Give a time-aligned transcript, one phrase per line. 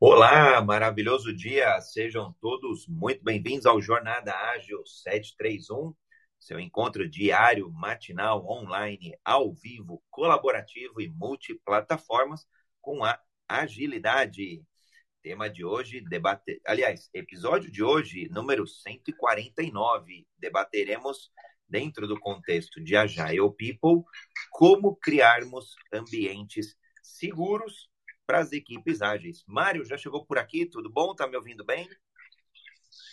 [0.00, 1.80] Olá, maravilhoso dia.
[1.80, 5.92] Sejam todos muito bem-vindos ao Jornada Ágil 731,
[6.38, 12.46] seu encontro diário, matinal, online, ao vivo, colaborativo e multiplataformas
[12.80, 14.64] com a agilidade.
[15.20, 21.32] Tema de hoje, debate, aliás, episódio de hoje, número 149, debateremos
[21.68, 24.04] dentro do contexto de Agile People
[24.52, 27.87] como criarmos ambientes seguros
[28.28, 29.42] para as equipes ágeis.
[29.46, 30.66] Mário, já chegou por aqui?
[30.66, 31.14] Tudo bom?
[31.14, 31.88] Tá me ouvindo bem?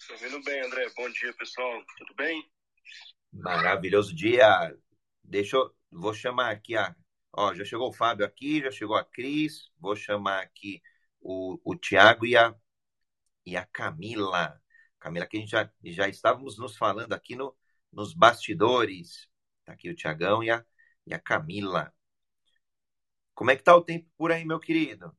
[0.02, 0.92] Estou ouvindo bem, André.
[0.94, 1.82] Bom dia, pessoal.
[1.98, 2.46] Tudo bem?
[3.32, 4.76] Maravilhoso dia.
[5.24, 6.94] Deixa eu, vou chamar aqui a,
[7.32, 10.82] ó, já chegou o Fábio aqui, já chegou a Cris, vou chamar aqui
[11.22, 12.54] o, o Tiago e a,
[13.46, 14.62] e a Camila.
[15.00, 17.56] Camila, que a gente já, já estávamos nos falando aqui no,
[17.90, 19.30] nos bastidores.
[19.64, 20.66] Tá aqui o Tiagão e a,
[21.08, 21.95] e a Camila.
[23.36, 25.16] Como é que tá o tempo por aí, meu querido?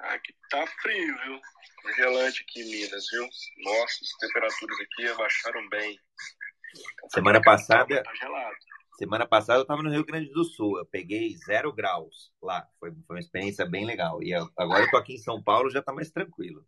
[0.00, 1.40] Aqui tá frio, viu?
[1.82, 3.22] Congelante aqui em Minas, viu?
[3.22, 5.98] Nossa, as temperaturas aqui abaixaram bem.
[7.14, 8.02] Semana passada.
[8.02, 8.12] Tá.
[8.98, 10.78] Semana passada eu estava no Rio Grande do Sul.
[10.78, 12.68] Eu peguei zero graus lá.
[12.80, 14.22] Foi, foi uma experiência bem legal.
[14.22, 16.66] E eu, agora eu tô aqui em São Paulo, já tá mais tranquilo.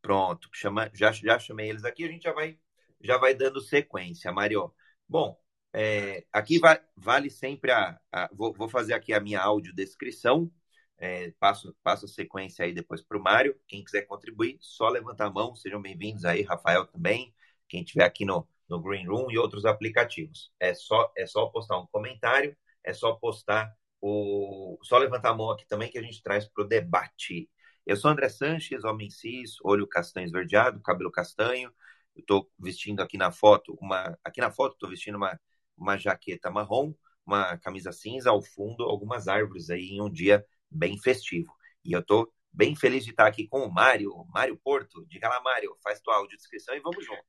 [0.00, 2.58] Pronto, chama, já, já chamei eles aqui, a gente já vai,
[3.00, 4.70] já vai dando sequência, Mario.
[5.08, 5.38] Bom,
[5.72, 7.98] é, aqui vai, vale sempre a.
[8.12, 10.50] a vou, vou, fazer aqui a minha audiodescrição.
[10.98, 13.58] É, passo, passo a sequência aí depois para o Mário.
[13.66, 15.54] Quem quiser contribuir, só levanta a mão.
[15.56, 17.34] Sejam bem-vindos aí, Rafael também.
[17.68, 20.52] Quem estiver aqui no, no Green Room e outros aplicativos.
[20.60, 24.78] É só, é só postar um comentário, é só postar o.
[24.82, 27.50] Só levantar a mão aqui também que a gente traz para o debate.
[27.86, 31.72] Eu sou André Sanches, homem cis, olho castanho esverdeado, cabelo castanho,
[32.14, 34.16] eu estou vestindo aqui na foto uma.
[34.24, 35.38] Aqui na foto estou vestindo uma,
[35.76, 36.94] uma jaqueta marrom,
[37.26, 41.52] uma camisa cinza, ao fundo, algumas árvores aí em um dia bem festivo.
[41.84, 45.04] E eu estou bem feliz de estar aqui com o Mário, Mário Porto.
[45.06, 47.24] Diga lá, Mário, faz tua audiodescrição e vamos junto.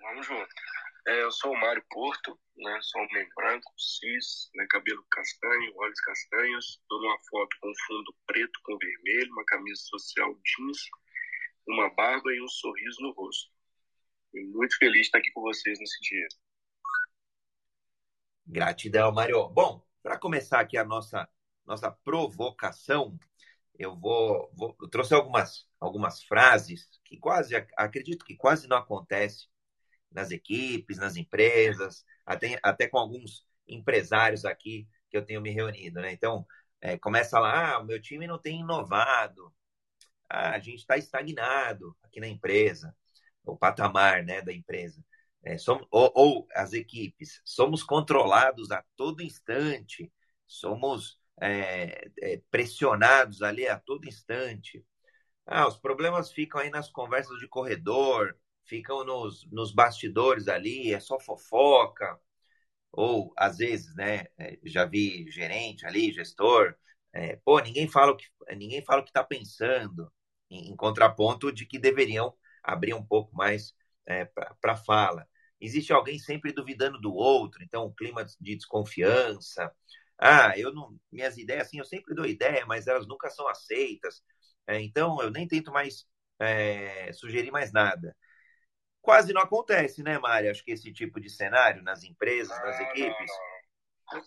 [0.00, 0.54] Vamos junto.
[1.08, 2.78] É, eu sou o Mário Porto, né?
[2.82, 4.66] Sou homem branco, cis, né?
[4.70, 6.80] cabelo castanho, olhos castanhos.
[6.80, 10.78] Estou numa foto com fundo preto com vermelho, uma camisa social jeans,
[11.68, 13.55] uma barba e um sorriso no rosto.
[14.44, 16.26] Muito feliz de estar aqui com vocês nesse dia.
[18.46, 19.48] Gratidão, Mário.
[19.48, 21.28] Bom, para começar aqui a nossa,
[21.64, 23.18] nossa provocação,
[23.78, 29.48] eu vou, vou eu trouxe algumas, algumas frases que quase, acredito que quase não acontece
[30.10, 36.00] nas equipes, nas empresas, até, até com alguns empresários aqui que eu tenho me reunido,
[36.00, 36.12] né?
[36.12, 36.46] Então,
[36.80, 39.52] é, começa lá, ah, o meu time não tem inovado,
[40.28, 42.94] ah, a gente está estagnado aqui na empresa
[43.52, 45.02] o patamar né, da empresa.
[45.42, 50.12] É, somos, ou, ou, as equipes, somos controlados a todo instante,
[50.46, 54.84] somos é, é, pressionados ali a todo instante.
[55.46, 61.00] Ah, os problemas ficam aí nas conversas de corredor, ficam nos, nos bastidores ali, é
[61.00, 62.18] só fofoca.
[62.92, 66.74] Ou, às vezes, né, é, já vi gerente ali, gestor,
[67.12, 68.26] é, pô, ninguém fala o que
[68.56, 70.10] ninguém fala o que está pensando,
[70.50, 72.34] em, em contraponto de que deveriam
[72.66, 73.74] abrir um pouco mais
[74.06, 74.24] é,
[74.60, 75.28] para fala.
[75.60, 79.72] Existe alguém sempre duvidando do outro, então um clima de desconfiança.
[80.18, 84.22] Ah, eu não, minhas ideias, assim, eu sempre dou ideia, mas elas nunca são aceitas.
[84.66, 86.06] É, então eu nem tento mais
[86.38, 88.16] é, sugerir mais nada.
[89.00, 90.50] Quase não acontece, né, Mário?
[90.50, 93.30] Acho que esse tipo de cenário nas empresas, nas equipes.
[94.12, 94.26] Não, não.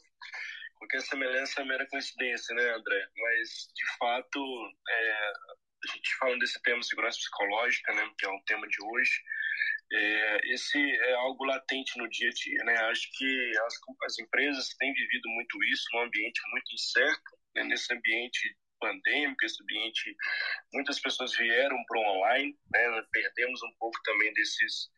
[0.76, 3.08] Qualquer semelhança é mera coincidência, né, André?
[3.18, 4.40] Mas, de fato,
[4.88, 5.34] é,
[5.94, 9.22] gente falando desse tema segurança psicológica, né, que é um tema de hoje,
[9.92, 12.78] é, esse é algo latente no dia a dia, né?
[12.92, 13.74] Acho que as,
[14.04, 17.64] as empresas têm vivido muito isso num ambiente muito incerto, né?
[17.64, 20.16] nesse ambiente pandêmico, esse ambiente,
[20.74, 23.04] muitas pessoas vieram para o online, né?
[23.12, 24.90] Perdemos um pouco também desses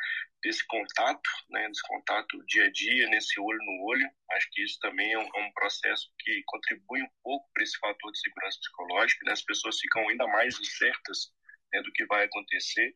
[0.43, 4.09] desse contato, né, desse contato dia a dia, nesse olho no olho.
[4.31, 7.77] Acho que isso também é um, é um processo que contribui um pouco para esse
[7.77, 9.25] fator de segurança psicológica.
[9.25, 9.31] Né?
[9.33, 11.31] As pessoas ficam ainda mais incertas
[11.73, 12.93] né, do que vai acontecer.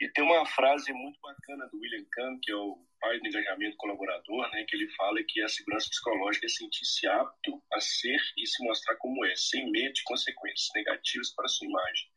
[0.00, 3.76] E tem uma frase muito bacana do William Kahn, que é o pai do engajamento
[3.76, 8.46] colaborador, né, que ele fala que a segurança psicológica é sentir-se apto a ser e
[8.46, 12.08] se mostrar como é, sem medo de consequências negativas para a sua imagem,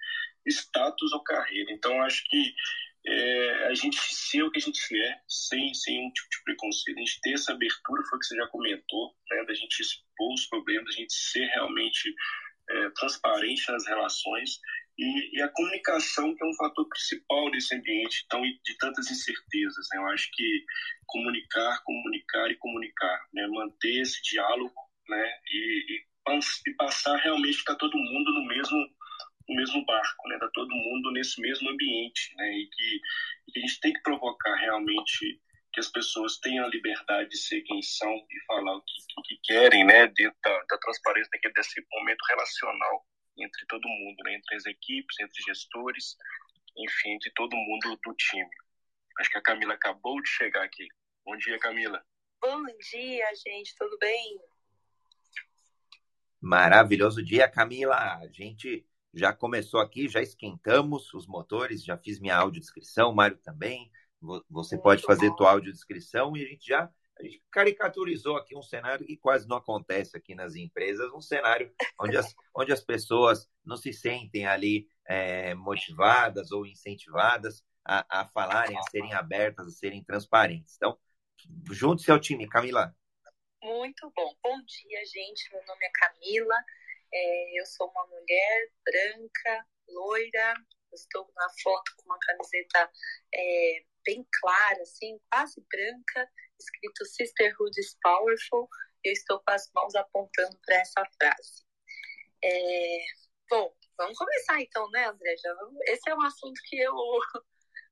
[0.46, 1.72] status ou carreira.
[1.72, 2.54] Então, acho que
[3.08, 6.98] é, a gente ser o que a gente é, sem, sem um tipo de preconceito,
[6.98, 10.34] a gente ter essa abertura, foi o que você já comentou, né, da gente expor
[10.34, 12.14] os problemas, da gente ser realmente
[12.70, 14.60] é, transparente nas relações
[14.98, 19.88] e, e, a comunicação que é um fator principal desse ambiente tão, de tantas incertezas.
[19.94, 20.00] Né?
[20.00, 20.66] Eu acho que
[21.06, 23.48] comunicar, comunicar e comunicar, né?
[23.48, 24.74] manter esse diálogo
[25.10, 25.34] né?
[25.52, 28.78] E, e, e passar realmente tá todo mundo no mesmo
[29.48, 30.38] no mesmo barco, né?
[30.40, 32.52] Tá todo mundo nesse mesmo ambiente, né?
[32.58, 33.02] E que,
[33.48, 35.42] e que a gente tem que provocar realmente
[35.72, 39.22] que as pessoas tenham a liberdade de ser quem são e falar o que, o
[39.24, 40.08] que querem, né?
[40.08, 43.06] Dentro da, da transparência desse momento relacional
[43.38, 44.36] entre todo mundo, né?
[44.36, 46.18] Entre as equipes, entre gestores,
[46.78, 48.50] enfim, entre todo mundo do time.
[49.20, 50.88] Acho que a Camila acabou de chegar aqui.
[51.26, 52.04] Bom dia, Camila.
[52.42, 53.76] Bom dia, gente.
[53.76, 54.40] Tudo bem?
[56.40, 57.96] Maravilhoso dia, Camila.
[57.96, 58.86] A gente
[59.18, 63.92] já começou aqui, já esquentamos os motores, já fiz minha audiodescrição, Mário também.
[64.50, 65.36] Você Muito pode fazer bom.
[65.36, 69.58] tua audiodescrição e a gente já a gente caricaturizou aqui um cenário que quase não
[69.58, 74.88] acontece aqui nas empresas, um cenário onde as, onde as pessoas não se sentem ali
[75.08, 80.76] é, motivadas ou incentivadas a, a falarem, a serem abertas, a serem transparentes.
[80.76, 80.98] Então,
[81.72, 82.96] junte-se ao time, Camila.
[83.64, 84.36] Muito bom.
[84.44, 85.52] Bom dia, gente.
[85.52, 86.56] Meu nome é Camila.
[87.14, 90.54] É, eu sou uma mulher branca, loira.
[90.94, 92.90] Estou na foto com uma camiseta
[93.34, 98.70] é, bem clara, assim, quase branca, escrito Sisterhood is Powerful.
[99.04, 101.66] Eu estou com as mãos apontando para essa frase.
[102.44, 103.00] É,
[103.50, 105.36] bom, vamos começar então, né, André?
[105.38, 106.94] Já vamos, esse é um assunto que eu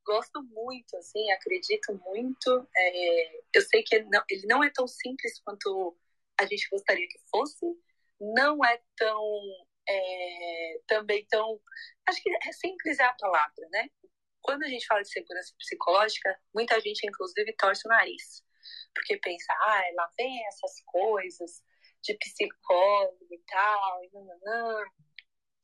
[0.06, 2.68] gosto muito, assim, acredito muito.
[2.76, 5.98] É, eu sei que não, ele não é tão simples quanto
[6.40, 7.66] a gente gostaria que fosse,
[8.34, 9.42] não é tão
[9.88, 11.60] é, também tão.
[12.08, 13.90] Acho que é simples é a palavra, né?
[14.42, 18.44] Quando a gente fala de segurança psicológica, muita gente, inclusive, torce o nariz.
[18.94, 21.64] Porque pensa, ah, lá vem essas coisas
[22.04, 24.86] de psicólogo e tal, e nananã.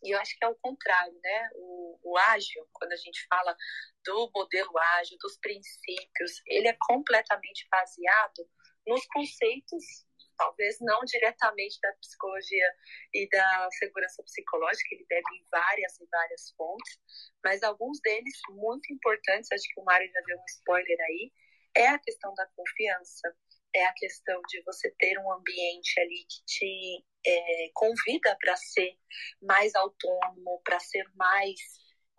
[0.03, 1.49] E eu acho que é o contrário, né?
[1.55, 3.55] O, o ágil, quando a gente fala
[4.03, 8.49] do modelo ágil, dos princípios, ele é completamente baseado
[8.87, 10.05] nos conceitos
[10.41, 12.67] talvez não diretamente da psicologia
[13.13, 16.99] e da segurança psicológica, ele bebe em várias e várias fontes,
[17.43, 21.31] mas alguns deles muito importantes, acho que o Mário já deu um spoiler aí,
[21.75, 23.35] é a questão da confiança,
[23.73, 28.97] é a questão de você ter um ambiente ali que te é, convida para ser
[29.43, 31.59] mais autônomo, para ser mais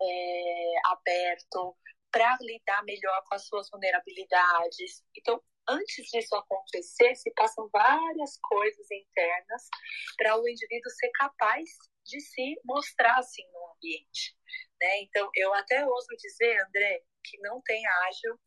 [0.01, 1.77] é, aberto,
[2.09, 5.03] para lidar melhor com as suas vulnerabilidades.
[5.17, 9.69] Então, antes disso acontecer, se passam várias coisas internas
[10.17, 11.69] para o indivíduo ser capaz
[12.05, 14.35] de se mostrar assim no ambiente.
[14.81, 15.01] Né?
[15.01, 18.39] Então, eu até ouso dizer, André, que não tem ágil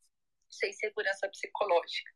[0.51, 2.13] sem segurança psicológica.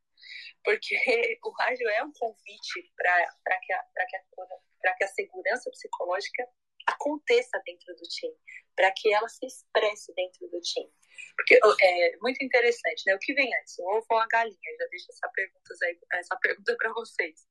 [0.62, 0.94] Porque
[1.44, 6.46] o ágil é um convite para que, que, que a segurança psicológica
[6.86, 8.36] aconteça dentro do time,
[8.74, 10.92] para que ela se expresse dentro do time.
[11.36, 13.14] Porque é muito interessante, né?
[13.14, 14.76] O que vem antes, o ovo ou a galinha?
[14.78, 17.46] Já deixo essa pergunta aí, essa pergunta para vocês.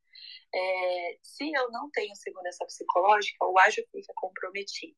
[0.53, 4.97] É, se eu não tenho segurança psicológica, o ágil fica comprometido.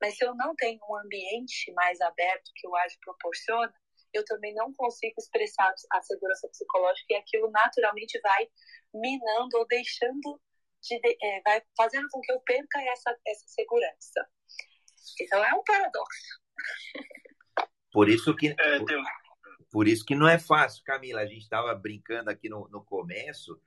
[0.00, 3.72] Mas se eu não tenho um ambiente mais aberto que o ágil proporciona,
[4.12, 8.48] eu também não consigo expressar a segurança psicológica e aquilo naturalmente vai
[8.92, 10.40] minando ou deixando
[10.80, 14.28] de, é, vai fazendo com que eu perca essa, essa segurança.
[15.20, 16.40] Então é um paradoxo.
[17.98, 18.50] Por isso que.
[18.50, 18.78] É,
[19.72, 21.20] por isso que não é fácil, Camila.
[21.20, 23.60] A gente estava brincando aqui no, no começo.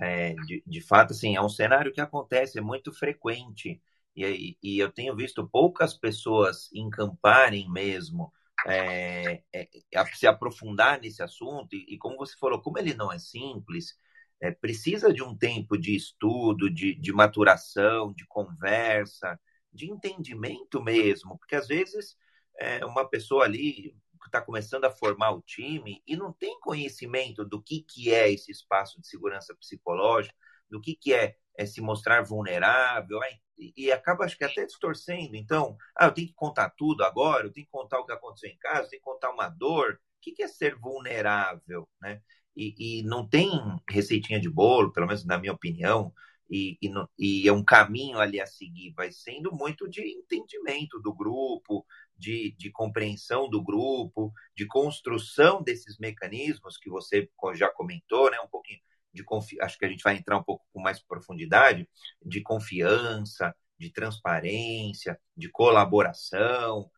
[0.00, 3.80] É, de, de fato, assim, é um cenário que acontece, é muito frequente.
[4.16, 8.32] E, e eu tenho visto poucas pessoas encamparem mesmo,
[8.66, 9.68] é, é,
[10.16, 11.72] se aprofundar nesse assunto.
[11.76, 13.94] E, e, como você falou, como ele não é simples,
[14.40, 19.38] é, precisa de um tempo de estudo, de, de maturação, de conversa,
[19.72, 22.16] de entendimento mesmo, porque às vezes
[22.58, 27.44] é, uma pessoa ali que está começando a formar o time e não tem conhecimento
[27.44, 30.34] do que, que é esse espaço de segurança psicológica,
[30.68, 33.20] do que, que é, é se mostrar vulnerável,
[33.58, 35.36] e, e acaba, acho que até distorcendo.
[35.36, 38.50] Então, ah, eu tenho que contar tudo agora, eu tenho que contar o que aconteceu
[38.50, 39.94] em casa, eu tenho que contar uma dor.
[39.94, 42.20] O que, que é ser vulnerável, né?
[42.56, 43.50] E, e, não tem
[43.88, 46.12] receitinha de bolo, pelo menos na minha opinião,
[46.50, 50.98] e, e, no, e, é um caminho ali a seguir, vai sendo muito de entendimento
[51.00, 51.84] do grupo,
[52.16, 58.38] de, de compreensão do grupo, de construção desses mecanismos que você já comentou, né?
[58.40, 58.80] Um pouquinho
[59.12, 59.56] de confi...
[59.60, 61.88] acho que a gente vai entrar um pouco com mais profundidade,
[62.24, 66.90] de confiança, de transparência, de colaboração.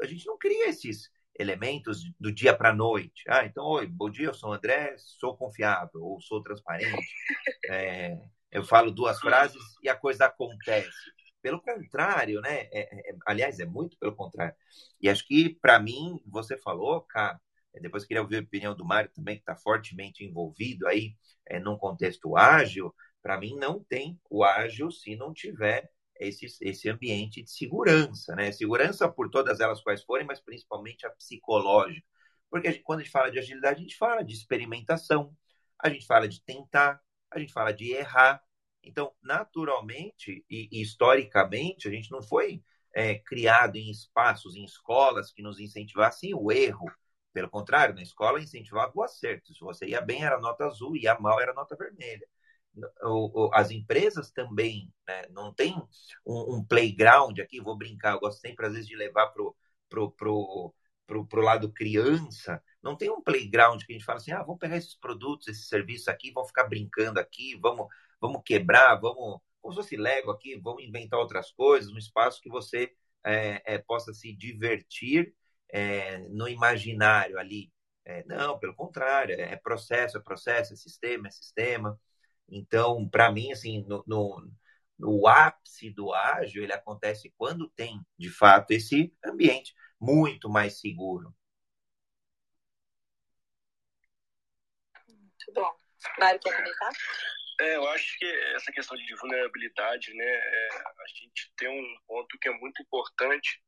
[0.00, 3.24] A gente não cria esses elementos do dia para a noite.
[3.28, 6.84] Ah, então, oi, bom dia, eu sou o André, sou confiável ou sou transparente.
[7.66, 8.18] É,
[8.52, 10.90] eu falo duas frases e a coisa acontece.
[11.44, 12.62] Pelo contrário, né?
[12.72, 14.56] É, é, aliás, é muito pelo contrário.
[14.98, 17.38] E acho que, para mim, você falou, cara,
[17.82, 21.14] depois eu queria ouvir a opinião do Mário também, que está fortemente envolvido aí
[21.46, 22.94] é, num contexto ágil.
[23.22, 28.50] para mim, não tem o ágil se não tiver esse, esse ambiente de segurança, né?
[28.50, 32.06] Segurança por todas elas quais forem, mas principalmente a psicológica.
[32.48, 35.36] Porque a gente, quando a gente fala de agilidade, a gente fala de experimentação,
[35.78, 36.98] a gente fala de tentar,
[37.30, 38.42] a gente fala de errar.
[38.84, 42.62] Então, naturalmente e, historicamente, a gente não foi
[42.94, 46.86] é, criado em espaços, em escolas que nos incentivassem o erro.
[47.32, 49.52] Pelo contrário, na escola incentivava o acerto.
[49.52, 52.26] Se você ia bem, era nota azul, ia mal, era nota vermelha
[53.52, 55.74] as empresas também né, não tem
[56.26, 59.56] um, um, playground aqui, vou brincar, eu gosto sempre às vezes de levar pro,
[59.88, 60.74] pro, pro,
[61.06, 64.58] pro, pro lado criança, não tem um playground que a gente fala assim, ah, vamos
[64.58, 67.86] pegar esses produtos, esses serviços aqui, vamos ficar brincando aqui, vamos,
[68.24, 72.48] vamos quebrar, vamos, como se fosse Lego aqui, vamos inventar outras coisas, um espaço que
[72.48, 72.90] você
[73.22, 75.34] é, é, possa se divertir
[75.70, 77.70] é, no imaginário ali.
[78.02, 82.00] É, não, pelo contrário, é processo, é processo, é sistema, é sistema.
[82.48, 84.50] Então, para mim, assim, no, no,
[84.98, 91.34] no, ápice do ágil, ele acontece quando tem, de fato, esse ambiente muito mais seguro.
[95.08, 95.70] Muito bom.
[96.18, 96.92] Mário, quer comentar?
[97.60, 102.38] É, eu acho que essa questão de vulnerabilidade, né, é, a gente tem um ponto
[102.38, 103.60] que é muito importante,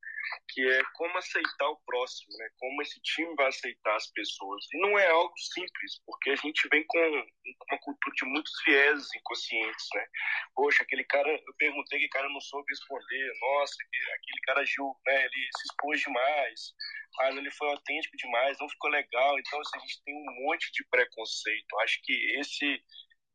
[0.48, 2.48] que é como aceitar o próximo, né?
[2.58, 4.64] Como esse time vai aceitar as pessoas.
[4.72, 9.08] E não é algo simples, porque a gente vem com uma cultura de muitos vieses
[9.14, 10.06] inconscientes, né?
[10.54, 13.32] Poxa, aquele cara, eu perguntei que cara não soube responder.
[13.40, 13.74] Nossa,
[14.14, 15.24] aquele cara agiu, né?
[15.26, 16.74] Ele se expôs demais.
[17.20, 19.38] Ah, ele foi autêntico demais, não ficou legal.
[19.38, 21.78] Então, assim, a gente tem um monte de preconceito.
[21.80, 22.82] Acho que esse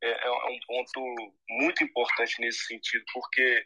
[0.02, 3.66] é, é um ponto muito importante nesse sentido, porque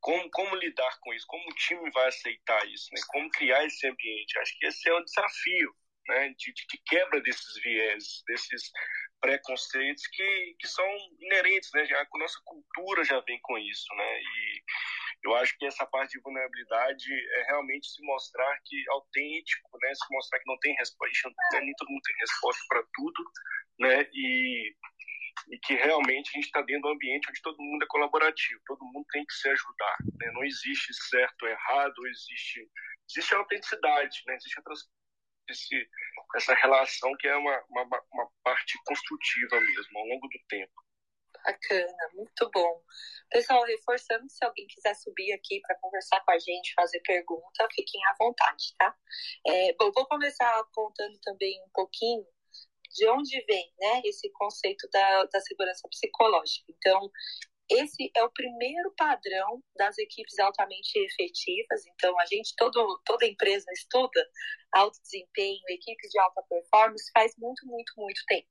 [0.00, 1.26] como, como lidar com isso?
[1.26, 2.88] Como o time vai aceitar isso?
[2.92, 3.00] Né?
[3.08, 4.38] Como criar esse ambiente?
[4.38, 5.74] Acho que esse é um desafio
[6.08, 6.34] né?
[6.38, 8.70] de, de quebra desses viés, desses
[9.20, 10.86] preconceitos que, que são
[11.20, 11.84] inerentes, né?
[11.86, 14.20] Já, a nossa cultura já vem com isso, né?
[14.20, 14.62] E
[15.24, 19.94] eu acho que essa parte de vulnerabilidade é realmente se mostrar que autêntico, né?
[19.94, 23.24] Se mostrar que não tem resposta, nem todo mundo tem resposta para tudo,
[23.80, 24.08] né?
[24.14, 24.74] E
[25.50, 28.60] e que realmente a gente está dentro de um ambiente onde todo mundo é colaborativo,
[28.66, 29.96] todo mundo tem que se ajudar.
[30.20, 30.30] Né?
[30.32, 32.70] Não existe certo ou errado, existe,
[33.08, 34.36] existe a autenticidade, né?
[34.36, 34.60] existe
[35.48, 35.88] esse,
[36.36, 40.72] essa relação que é uma, uma, uma parte construtiva mesmo, ao longo do tempo.
[41.44, 42.82] Bacana, muito bom.
[43.30, 48.04] Pessoal, reforçando, se alguém quiser subir aqui para conversar com a gente, fazer pergunta, fiquem
[48.06, 48.94] à vontade, tá?
[49.46, 52.26] É, bom, vou começar contando também um pouquinho
[52.94, 56.64] de onde vem né, esse conceito da, da segurança psicológica.
[56.68, 57.10] Então,
[57.70, 61.86] esse é o primeiro padrão das equipes altamente efetivas.
[61.86, 64.26] Então, a gente, todo, toda empresa estuda
[64.72, 68.48] alto desempenho, equipes de alta performance faz muito, muito, muito tempo.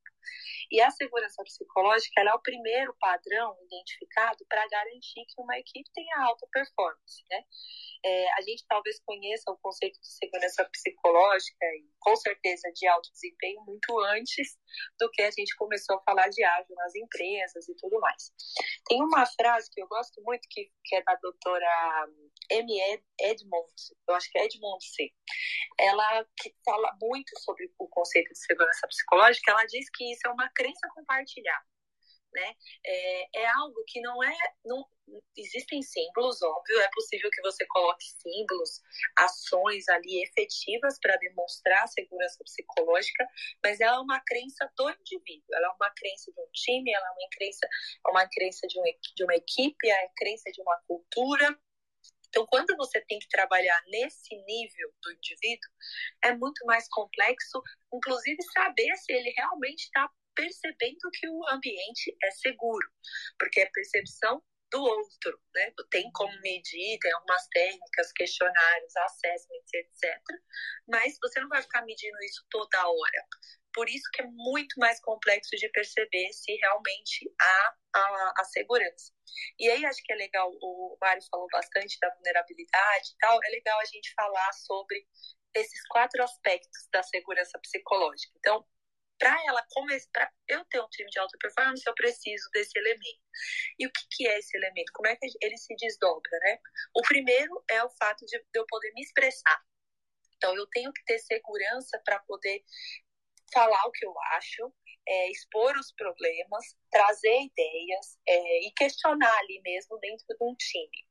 [0.70, 6.24] E a segurança psicológica é o primeiro padrão identificado para garantir que uma equipe tenha
[6.24, 7.24] alta performance.
[7.30, 7.44] Né?
[8.04, 13.10] É, a gente talvez conheça o conceito de segurança psicológica e com certeza de alto
[13.12, 14.58] desempenho muito antes
[14.98, 18.32] do que a gente começou a falar de ágil nas empresas e tudo mais.
[18.86, 22.08] Tem uma frase que eu gosto muito que, que é da doutora
[22.50, 23.02] M.
[23.20, 23.72] Edmond,
[24.08, 25.12] eu acho que é Edmond C.
[25.78, 30.30] Ela que fala muito sobre o conceito de segurança psicológica, ela diz que isso é
[30.30, 31.64] uma crença compartilhada
[32.32, 32.54] né?
[32.84, 34.36] É, é algo que não é.
[34.64, 34.84] Não,
[35.36, 38.82] existem símbolos, óbvio, é possível que você coloque símbolos,
[39.16, 43.26] ações ali efetivas para demonstrar a segurança psicológica,
[43.62, 47.06] mas ela é uma crença do indivíduo, ela é uma crença de um time, ela
[47.06, 47.66] é uma crença,
[48.06, 48.84] é uma crença de, um,
[49.16, 51.58] de uma equipe, é a crença de uma cultura.
[52.28, 55.70] Então, quando você tem que trabalhar nesse nível do indivíduo,
[56.24, 62.30] é muito mais complexo, inclusive saber se ele realmente está percebendo que o ambiente é
[62.30, 62.86] seguro,
[63.38, 65.72] porque é percepção do outro, né?
[65.90, 70.20] Tem como medir, tem algumas técnicas, questionários, assessments, etc.
[70.86, 73.26] Mas você não vai ficar medindo isso toda hora.
[73.78, 79.12] Por isso que é muito mais complexo de perceber se realmente há a, a segurança.
[79.56, 83.48] E aí acho que é legal, o Mário falou bastante da vulnerabilidade e tal, é
[83.50, 85.06] legal a gente falar sobre
[85.54, 88.32] esses quatro aspectos da segurança psicológica.
[88.38, 88.66] Então,
[89.16, 93.22] para ela começar, eu ter um time de alta performance, eu preciso desse elemento.
[93.78, 94.90] E o que, que é esse elemento?
[94.92, 96.58] Como é que ele se desdobra, né?
[96.96, 99.62] O primeiro é o fato de eu poder me expressar.
[100.36, 102.64] Então, eu tenho que ter segurança para poder
[103.52, 104.72] falar o que eu acho,
[105.06, 111.08] é, expor os problemas, trazer ideias é, e questionar ali mesmo dentro de um time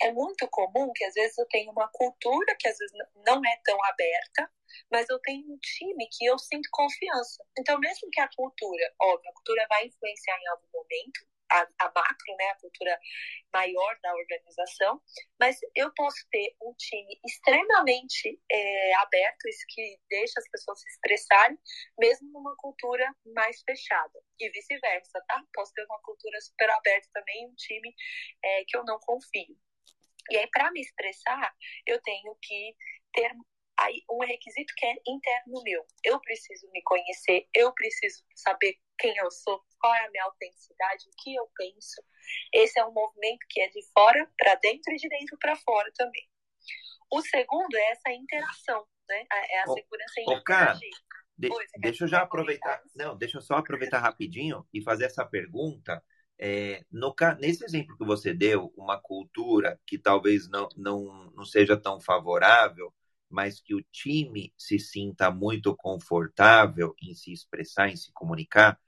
[0.00, 3.60] é muito comum que às vezes eu tenho uma cultura que às vezes não é
[3.64, 4.50] tão aberta,
[4.90, 7.44] mas eu tenho um time que eu sinto confiança.
[7.58, 11.92] Então, mesmo que a cultura, óbvio, a cultura vai influenciar em algum momento, a, a,
[11.94, 12.98] macro, né, a cultura
[13.52, 15.00] maior da organização,
[15.40, 20.88] mas eu posso ter um time extremamente é, aberto, isso que deixa as pessoas se
[20.88, 21.58] expressarem,
[21.98, 25.42] mesmo numa cultura mais fechada, e vice-versa, tá?
[25.52, 27.94] Posso ter uma cultura super aberta também, um time
[28.44, 29.56] é, que eu não confio.
[30.30, 31.54] E aí, para me expressar,
[31.86, 32.76] eu tenho que
[33.12, 33.34] ter
[33.78, 35.84] aí um requisito que é interno meu.
[36.04, 41.06] Eu preciso me conhecer, eu preciso saber quem eu sou, qual é a minha autenticidade,
[41.08, 42.02] o que eu penso.
[42.52, 45.90] Esse é um movimento que é de fora para dentro e de dentro para fora
[45.94, 46.28] também.
[47.10, 49.24] O segundo é essa interação, né?
[49.30, 50.90] É a segurança em interagir.
[51.36, 52.82] De, Oi, deixa eu já aproveitar.
[52.96, 56.02] Não, deixa eu só aproveitar rapidinho e fazer essa pergunta.
[56.36, 61.76] É, no, nesse exemplo que você deu, uma cultura que talvez não, não, não seja
[61.76, 62.92] tão favorável,
[63.30, 68.78] mas que o time se sinta muito confortável em se expressar, em se comunicar.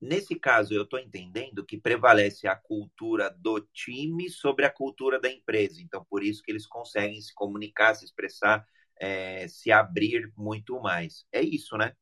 [0.00, 5.30] Nesse caso, eu estou entendendo que prevalece a cultura do time sobre a cultura da
[5.30, 5.82] empresa.
[5.82, 8.64] Então, por isso que eles conseguem se comunicar, se expressar,
[9.00, 11.26] é, se abrir muito mais.
[11.32, 11.94] É isso, né?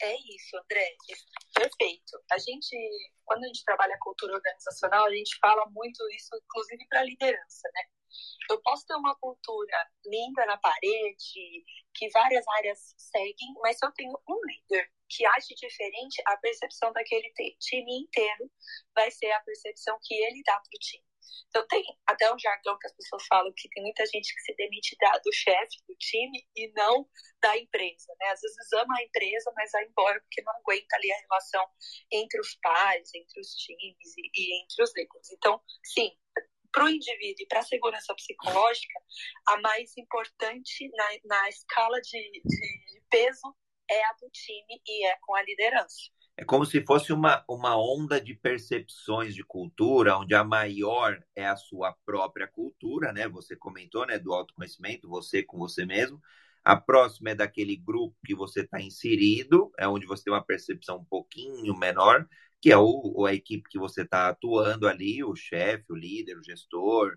[0.00, 0.96] É isso, André.
[1.54, 2.22] Perfeito.
[2.32, 2.76] A gente,
[3.24, 7.68] quando a gente trabalha cultura organizacional, a gente fala muito isso, inclusive para a liderança,
[7.72, 7.82] né?
[8.50, 13.92] Eu posso ter uma cultura linda na parede, que várias áreas seguem, mas se eu
[13.92, 18.50] tenho um líder que age diferente, a percepção daquele time inteiro
[18.94, 21.04] vai ser a percepção que ele dá para o time.
[21.48, 24.54] Então tem até um jargão que as pessoas falam que tem muita gente que se
[24.54, 27.08] demite da, do chefe do time e não
[27.40, 28.28] da empresa, né?
[28.30, 31.66] Às vezes ama a empresa, mas vai embora porque não aguenta ali a relação
[32.10, 35.30] entre os pares, entre os times e, e entre os líderes.
[35.32, 36.10] Então, sim,
[36.72, 39.00] para o indivíduo e para a segurança psicológica,
[39.46, 43.54] a mais importante na, na escala de, de peso
[43.88, 46.10] é a do time e é com a liderança.
[46.36, 51.46] É como se fosse uma, uma onda de percepções de cultura, onde a maior é
[51.46, 53.28] a sua própria cultura, né?
[53.28, 56.20] Você comentou, né, do autoconhecimento, você com você mesmo.
[56.64, 60.98] A próxima é daquele grupo que você está inserido, é onde você tem uma percepção
[60.98, 62.26] um pouquinho menor
[62.64, 66.42] que é o, a equipe que você está atuando ali, o chefe, o líder, o
[66.42, 67.14] gestor,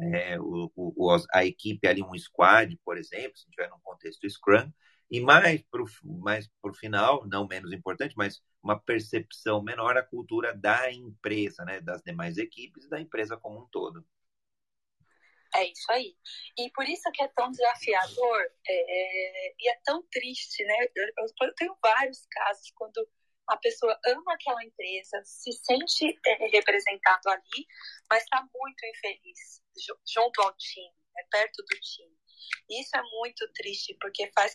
[0.00, 4.72] é, o, o, a equipe ali, um squad, por exemplo, se tiver num contexto Scrum,
[5.10, 10.90] e mais para mais final, não menos importante, mas uma percepção menor a cultura da
[10.92, 14.04] empresa, né, das demais equipes da empresa como um todo.
[15.54, 16.14] É isso aí.
[16.58, 20.74] E por isso que é tão desafiador é, é e é tão triste, né?
[20.94, 23.08] Eu, eu tenho vários casos quando
[23.48, 27.66] a pessoa ama aquela empresa, se sente é, representado ali,
[28.10, 29.62] mas está muito infeliz
[30.04, 32.16] junto ao time, né, perto do time.
[32.68, 34.54] Isso é muito triste, porque faz.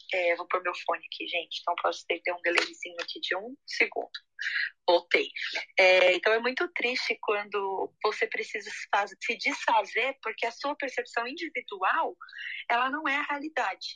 [0.13, 3.35] É, vou pôr meu fone aqui, gente, então posso ter, ter um delayzinho aqui de
[3.35, 4.11] um segundo
[4.87, 5.29] voltei.
[5.77, 12.15] É, então é muito triste quando você precisa se desfazer porque a sua percepção individual
[12.69, 13.87] ela não é a realidade.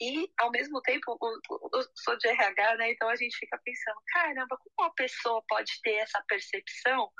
[0.00, 1.18] E ao mesmo tempo,
[1.72, 2.90] eu sou de RH, né?
[2.90, 7.10] Então a gente fica pensando, caramba, como uma pessoa pode ter essa percepção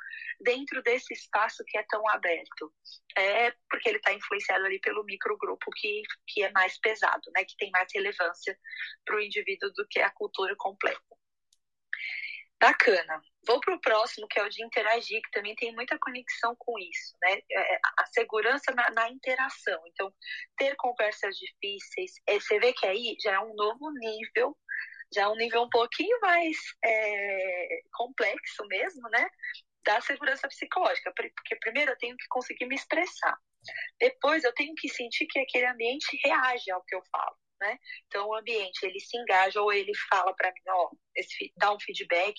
[0.41, 2.73] dentro desse espaço que é tão aberto?
[3.17, 7.45] É porque ele está influenciado ali pelo microgrupo que, que é mais pesado, né?
[7.45, 8.29] Que tem mais relevância
[9.05, 11.01] para o indivíduo do que a cultura completa.
[12.61, 13.23] Bacana.
[13.47, 16.77] Vou para o próximo, que é o de interagir, que também tem muita conexão com
[16.79, 17.41] isso, né?
[17.51, 19.81] É, é, a segurança na, na interação.
[19.87, 20.13] Então,
[20.57, 24.57] ter conversas difíceis, é, você vê que aí já é um novo nível,
[25.15, 29.29] já é um nível um pouquinho mais é, complexo mesmo, né?
[29.85, 31.13] Da segurança psicológica.
[31.15, 33.39] Porque primeiro eu tenho que conseguir me expressar.
[34.01, 37.79] Depois eu tenho que sentir que aquele ambiente reage ao que eu falo né?
[38.07, 41.81] Então o ambiente ele se engaja ou ele fala para mim, ó, esse, dá um
[41.81, 42.37] feedback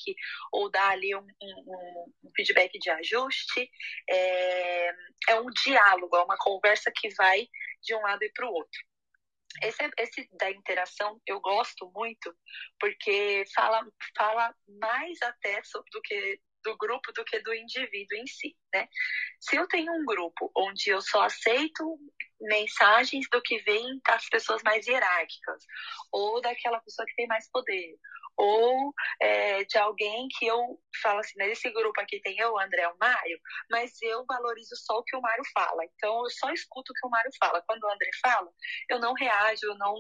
[0.52, 3.70] ou dá ali um, um, um feedback de ajuste.
[4.10, 4.90] É,
[5.30, 7.48] é um diálogo, é uma conversa que vai
[7.82, 8.80] de um lado e para o outro.
[9.64, 12.34] Esse, esse, da interação eu gosto muito
[12.80, 18.28] porque fala, fala mais até sobre, do que do grupo do que do indivíduo em
[18.28, 18.88] si, né?
[19.39, 22.00] Se eu tenho um grupo onde eu só aceito
[22.41, 25.63] mensagens do que vem das pessoas mais hierárquicas,
[26.12, 27.98] ou daquela pessoa que tem mais poder,
[28.39, 32.98] ou é, de alguém que eu falo assim, nesse grupo aqui tem eu, André, o
[32.98, 33.38] Mário,
[33.69, 35.84] mas eu valorizo só o que o Mário fala.
[35.84, 37.62] Então eu só escuto o que o Mário fala.
[37.67, 38.50] Quando o André fala,
[38.89, 39.93] eu não reajo, eu não,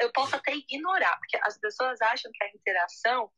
[0.00, 3.28] eu posso até ignorar, porque as pessoas acham que a interação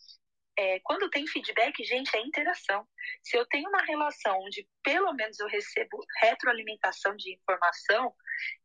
[0.58, 2.86] é, quando tem feedback, gente, é interação.
[3.22, 8.14] Se eu tenho uma relação onde pelo menos eu recebo retroalimentação de informação,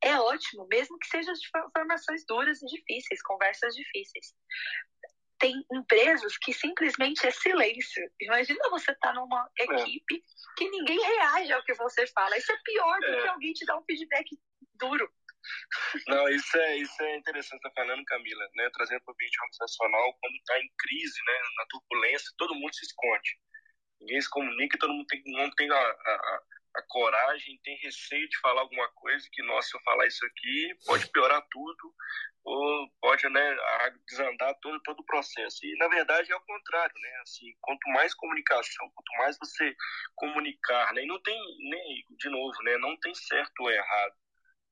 [0.01, 1.33] é ótimo, mesmo que sejam
[1.67, 4.33] informações duras e difíceis, conversas difíceis.
[5.39, 8.09] tem empresas que simplesmente é silêncio.
[8.21, 9.63] Imagina você estar tá numa é.
[9.63, 10.19] equipe é.
[10.55, 12.37] que ninguém reage ao que você fala.
[12.37, 13.21] Isso é pior do é.
[13.21, 14.37] que alguém te dar um feedback
[16.07, 18.69] Não, isso é, isso é interessante tá falando, Camila, né?
[18.73, 21.39] Trazendo para o ambiente organizacional, quando está em crise, né?
[21.57, 23.37] Na turbulência, todo mundo se esconde.
[23.99, 26.41] Ninguém se comunica, todo mundo tem, não tem a, a,
[26.77, 30.75] a coragem, tem receio de falar alguma coisa que, nossa, se eu falar isso aqui,
[30.85, 31.93] pode piorar tudo,
[32.43, 33.57] ou pode né,
[34.07, 35.59] desandar todo, todo o processo.
[35.63, 37.09] E, na verdade, é o contrário, né?
[37.21, 39.75] Assim, quanto mais comunicação, quanto mais você
[40.15, 41.03] comunicar, né?
[41.03, 41.37] E não tem,
[41.69, 42.77] nem, de novo, né?
[42.77, 44.15] Não tem certo ou errado.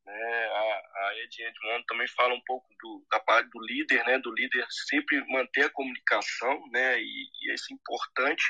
[0.09, 0.45] Né?
[0.47, 4.17] A, a Ed Edmond também fala um pouco do, da parte do líder, né?
[4.19, 6.99] Do líder sempre manter a comunicação, né?
[6.99, 8.43] E, e isso é importante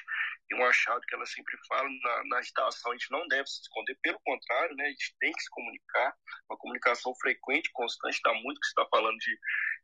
[0.51, 3.61] e um achado que ela sempre fala na, na estação, a gente não deve se
[3.61, 6.15] esconder, pelo contrário, né, a gente tem que se comunicar,
[6.49, 9.39] uma comunicação frequente, constante, dá muito que está falando de,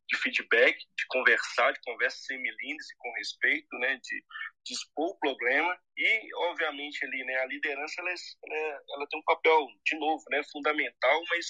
[0.08, 4.24] de feedback, de conversar, de conversa e com respeito, né, de,
[4.66, 9.20] de expor o problema e, obviamente, ali, né, a liderança, ela, é, é, ela tem
[9.20, 11.48] um papel, de novo, né, fundamental, mas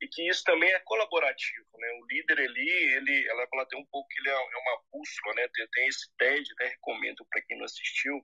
[0.00, 1.88] e que isso também é colaborativo, né?
[2.00, 5.48] O líder ali, ele, ela, ela tem um pouco, ele é, é uma bússola, né?
[5.54, 6.66] Tem, tem esse TED, né?
[6.66, 8.20] Recomendo para quem não assistiu,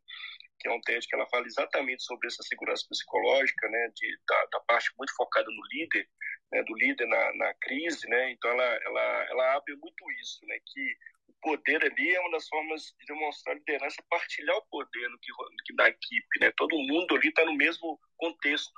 [0.58, 3.88] que é um TED que ela fala exatamente sobre essa segurança psicológica, né?
[3.94, 6.06] De, da, da parte muito focada no líder,
[6.52, 6.62] né?
[6.62, 8.32] Do líder na, na crise, né?
[8.32, 10.56] Então ela, ela, ela abre muito isso, né?
[10.66, 10.96] Que
[11.28, 15.30] o poder ali é uma das formas de demonstrar liderança, partilhar o poder no que,
[15.30, 16.52] no que da equipe, né?
[16.56, 18.72] Todo mundo ali está no mesmo contexto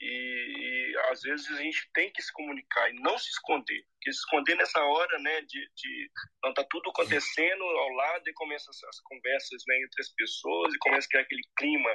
[0.00, 3.84] e, e, às vezes a gente tem que se comunicar e não se esconder.
[3.94, 6.10] Porque se esconder nessa hora, né, de, de
[6.42, 10.72] não tá tudo acontecendo ao lado e começa as, as conversas né, entre as pessoas
[10.72, 11.90] e começa a criar aquele clima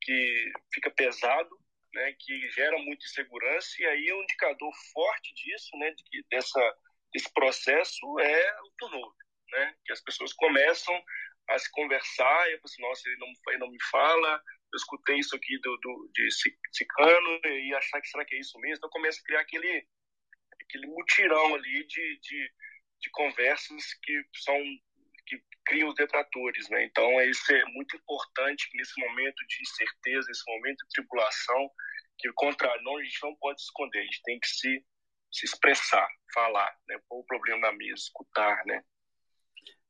[0.00, 1.50] que fica pesado,
[1.94, 6.76] né, que gera muita insegurança e aí um indicador forte disso, né, de que dessa
[7.14, 11.00] esse processo é o turnover, né, que as pessoas começam
[11.48, 15.18] a se conversar e eu assim, nossa, ele não, ele não me fala, eu escutei
[15.18, 16.28] isso aqui do, do, de
[16.72, 18.78] Cicano e achar que será que é isso mesmo?
[18.78, 19.86] Então começa a criar aquele,
[20.60, 22.52] aquele mutirão ali de, de,
[23.00, 24.58] de conversas que são
[25.64, 26.84] criam os detratores, né?
[26.84, 31.70] Então isso é muito importante nesse momento de incerteza, nesse momento de tribulação,
[32.18, 34.84] que o contrário, não, a gente não pode esconder, a gente tem que se,
[35.32, 36.98] se expressar, falar, né?
[37.08, 38.82] Pôr o problema na mesa, escutar, né?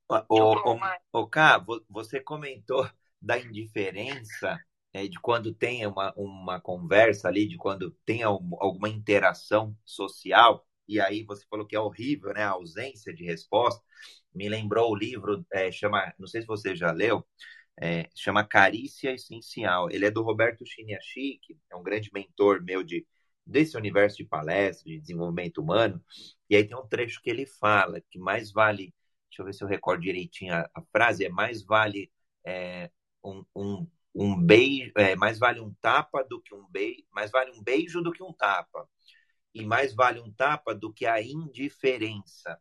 [0.08, 0.80] O, o,
[1.12, 2.88] o, Cá, você comentou
[3.20, 4.58] da indiferença
[4.92, 11.00] é, de quando tem uma, uma conversa ali, de quando tem alguma interação social, e
[11.00, 12.42] aí você falou que é horrível, né?
[12.42, 13.82] A ausência de resposta.
[14.34, 17.24] Me lembrou o livro, é, chama, não sei se você já leu,
[17.80, 19.90] é, chama Carícia Essencial.
[19.90, 23.06] Ele é do Roberto Chiniachik, é um grande mentor meu de
[23.46, 26.02] desse universo de palestra, de desenvolvimento humano.
[26.48, 28.94] E aí tem um trecho que ele fala que mais vale,
[29.30, 32.10] deixa eu ver se eu recordo direitinho a, a frase, é mais vale
[32.46, 32.90] é,
[33.24, 37.50] um, um um beijo, é, mais vale um tapa do que um beijo, mais vale
[37.50, 38.88] um beijo do que um tapa.
[39.54, 42.58] E mais vale um tapa do que a indiferença.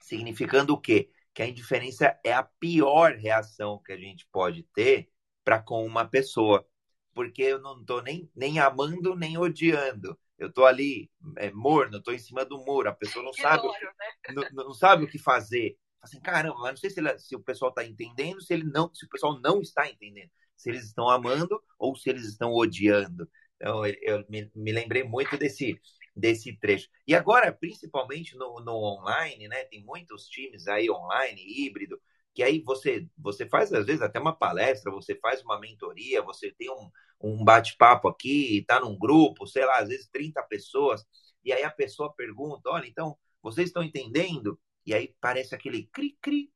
[0.00, 1.10] Significando o quê?
[1.32, 5.10] Que a indiferença é a pior reação que a gente pode ter
[5.44, 6.66] para com uma pessoa.
[7.14, 10.18] Porque eu não estou nem, nem amando nem odiando.
[10.38, 12.88] Eu estou ali é, morno, estou em cima do muro.
[12.88, 14.50] A pessoa não sabe, o que, né?
[14.54, 15.76] não, não, sabe o que fazer.
[16.00, 18.92] Assim, caramba, mas não sei se, ele, se o pessoal está entendendo, se ele não,
[18.94, 23.30] se o pessoal não está entendendo se eles estão amando ou se eles estão odiando.
[23.56, 25.80] Então, eu me, me lembrei muito desse,
[26.18, 26.88] desse trecho.
[27.06, 29.64] E agora, principalmente no, no online, né?
[29.64, 32.00] Tem muitos times aí online, híbrido,
[32.34, 36.50] que aí você, você faz, às vezes, até uma palestra, você faz uma mentoria, você
[36.52, 41.04] tem um, um bate-papo aqui, está num grupo, sei lá, às vezes 30 pessoas,
[41.44, 44.60] e aí a pessoa pergunta, olha, então, vocês estão entendendo?
[44.84, 46.52] E aí parece aquele cri-cri,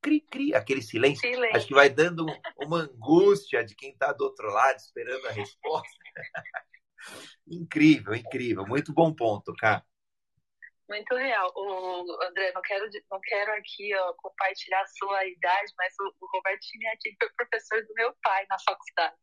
[0.00, 2.26] cri-cri, aquele silêncio, silêncio, acho que vai dando
[2.58, 5.98] uma angústia de quem está do outro lado esperando a resposta.
[7.46, 8.66] incrível, incrível.
[8.66, 9.84] Muito bom ponto, cara.
[10.88, 11.52] Muito real.
[11.56, 16.28] O André, não quero, não quero aqui ó, compartilhar a sua idade, mas o, o
[16.32, 19.16] Roberto aqui foi professor do meu pai na faculdade.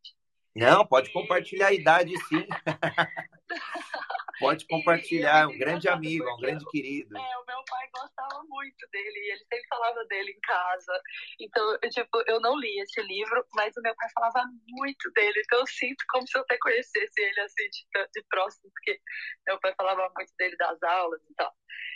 [0.55, 2.45] Não, pode compartilhar a idade, sim.
[4.39, 7.15] pode compartilhar, é um grande amigo, um grande querido.
[7.17, 11.01] É, o meu pai gostava muito dele, e ele sempre falava dele em casa.
[11.39, 15.41] Então, eu, tipo, eu não li esse livro, mas o meu pai falava muito dele,
[15.45, 18.99] então eu sinto como se eu até conhecesse ele assim de, de próximo, porque
[19.47, 21.53] meu pai falava muito dele das aulas e tal.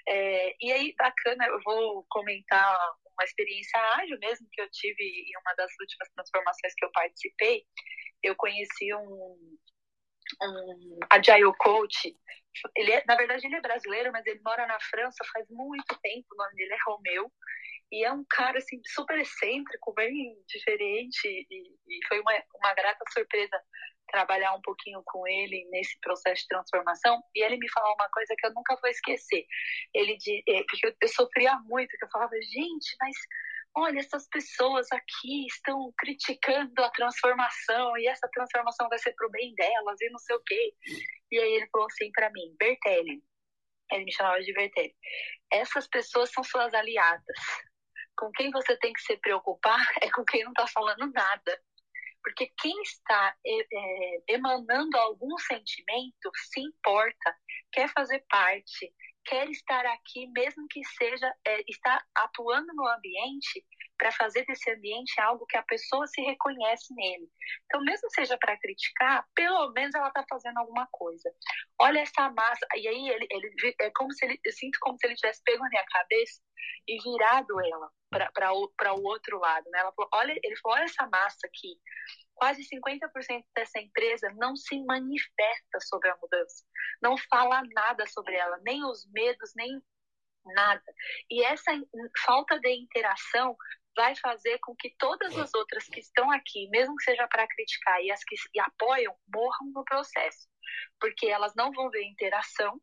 [0.08, 2.78] É, e aí, bacana, eu vou comentar
[3.18, 7.64] uma experiência ágil mesmo que eu tive em uma das últimas transformações que eu participei,
[8.24, 9.58] eu conheci um,
[10.42, 12.16] um Agile Coach.
[12.76, 16.28] Ele é, na verdade, ele é brasileiro, mas ele mora na França faz muito tempo.
[16.32, 17.32] O nome dele é Romeu.
[17.92, 21.28] E é um cara, assim, super excêntrico, bem diferente.
[21.28, 23.58] E, e foi uma, uma grata surpresa
[24.08, 27.22] trabalhar um pouquinho com ele nesse processo de transformação.
[27.36, 29.46] E ele me falou uma coisa que eu nunca vou esquecer.
[29.94, 33.16] Ele, é, porque eu, eu sofria muito, que eu falava, gente, mas
[33.78, 39.54] olha, essas pessoas aqui estão criticando a transformação e essa transformação vai ser pro bem
[39.54, 40.74] delas e não sei o quê.
[41.32, 43.24] E aí ele falou assim para mim, Bertelli,
[43.92, 44.96] ele me chamava de Bertelli,
[45.54, 47.38] essas pessoas são suas aliadas.
[48.18, 51.62] Com quem você tem que se preocupar é com quem não está falando nada.
[52.24, 57.38] Porque quem está é, emanando algum sentimento se importa,
[57.72, 58.92] quer fazer parte,
[59.28, 61.62] quer estar aqui, mesmo que seja é,
[62.16, 63.64] atuando no ambiente
[63.98, 67.30] para fazer desse ambiente algo que a pessoa se reconhece nele.
[67.66, 71.30] Então, mesmo seja para criticar, pelo menos ela está fazendo alguma coisa.
[71.80, 72.66] Olha essa massa.
[72.76, 75.64] E aí ele, ele é como se ele, eu sinto como se ele tivesse pego
[75.64, 76.42] na minha cabeça
[76.88, 77.92] e virado ela
[78.78, 79.70] para o outro lado.
[79.72, 79.80] Né?
[79.80, 81.78] Ela falou, olha, ele falou, olha essa massa aqui
[82.38, 86.64] quase 50% dessa empresa não se manifesta sobre a mudança,
[87.02, 89.82] não fala nada sobre ela, nem os medos, nem
[90.46, 90.84] nada.
[91.30, 91.72] E essa
[92.26, 93.58] falta de interação
[93.96, 98.02] vai fazer com que todas as outras que estão aqui, mesmo que seja para criticar
[98.02, 100.48] e as que apoiam, morram no processo,
[101.00, 102.80] porque elas não vão ver interação,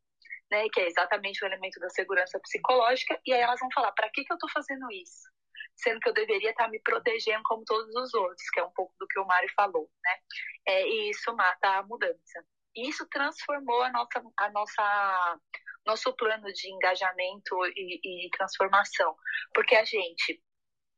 [0.50, 4.10] né, que é exatamente o elemento da segurança psicológica, e aí elas vão falar: para
[4.10, 5.32] que, que eu estou fazendo isso?
[5.76, 8.94] Sendo que eu deveria estar me protegendo como todos os outros, que é um pouco
[8.98, 10.16] do que o Mário falou, né?
[10.66, 12.44] É, e isso mata a mudança.
[12.76, 15.40] Isso transformou a nossa, a nossa
[15.86, 19.14] nosso plano de engajamento e, e transformação,
[19.52, 20.42] porque a gente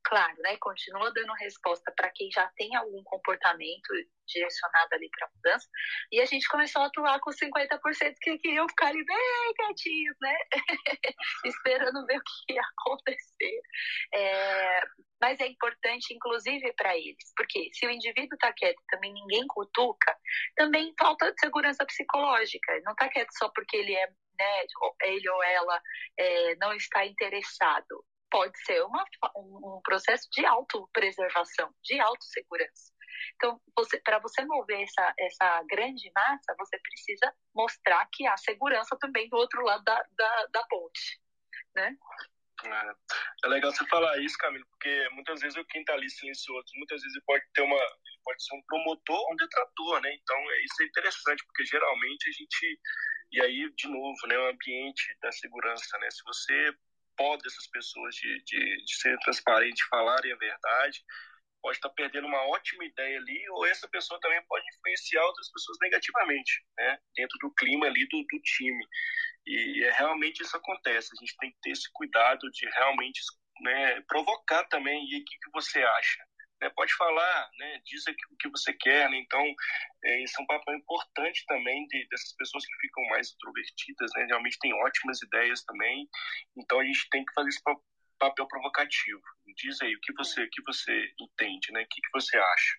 [0.07, 3.93] claro, né, continua dando resposta para quem já tem algum comportamento
[4.27, 5.69] direcionado ali para mudança,
[6.13, 10.37] e a gente começou a atuar com 50% que queriam ficar ali bem quietinhos, né,
[11.45, 13.61] esperando ver o que ia acontecer.
[14.15, 14.81] É,
[15.21, 19.45] mas é importante, inclusive, para eles, porque se o indivíduo está quieto e também ninguém
[19.49, 20.17] cutuca,
[20.55, 22.81] também falta segurança psicológica.
[22.85, 24.07] Não está quieto só porque ele é
[24.39, 24.67] né,
[25.05, 25.83] ele ou ela
[26.19, 29.05] é, não está interessado pode ser uma,
[29.37, 32.93] um processo de autopreservação, de autossegurança.
[33.35, 33.61] Então,
[34.05, 39.37] para você mover essa, essa grande massa, você precisa mostrar que há segurança também do
[39.37, 41.21] outro lado da, da, da ponte,
[41.75, 41.97] né?
[42.65, 42.93] É,
[43.45, 47.03] é, legal você falar isso, Camilo, porque muitas vezes o quem está ali silencioso, muitas
[47.03, 47.81] vezes pode ter uma,
[48.25, 50.15] pode ser um promotor ou um detrator, né?
[50.15, 52.81] Então é, isso é interessante, porque geralmente a gente
[53.33, 56.11] e aí de novo, né, o ambiente da segurança, né?
[56.11, 56.75] Se você
[57.17, 61.03] pode essas pessoas de, de, de serem transparentes, falarem a verdade,
[61.63, 65.79] pode estar perdendo uma ótima ideia ali, ou essa pessoa também pode influenciar outras pessoas
[65.81, 66.99] negativamente, né?
[67.17, 68.87] Dentro do clima ali do, do time.
[69.47, 71.11] E é, realmente isso acontece.
[71.13, 73.21] A gente tem que ter esse cuidado de realmente
[73.63, 75.05] né, provocar também.
[75.09, 76.25] E o que, que você acha?
[76.61, 79.43] Né, pode falar, né, diz o que você quer, né, então
[80.05, 84.25] é, isso é um papel importante também de, dessas pessoas que ficam mais introvertidas, né,
[84.27, 86.09] realmente tem ótimas ideias também,
[86.57, 87.63] então a gente tem que fazer esse
[88.19, 89.21] papel provocativo.
[89.57, 92.79] Diz aí o que você, o que você entende, né, o que, que você acha.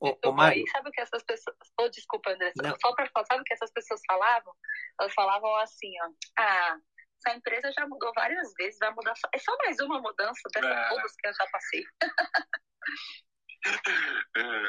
[0.00, 0.64] Ô, ô, Mário...
[0.72, 1.56] sabe o que essas pessoas.
[1.80, 2.52] Oh, desculpa, André.
[2.56, 2.76] Não.
[2.80, 4.52] Só para falar, sabe o que essas pessoas falavam?
[4.98, 6.10] Elas falavam assim, ó.
[6.40, 6.76] Ah,
[7.24, 9.28] essa empresa já mudou várias vezes, vai mudar só.
[9.32, 10.88] É só mais uma mudança dessas é.
[10.88, 11.84] todas que eu já passei.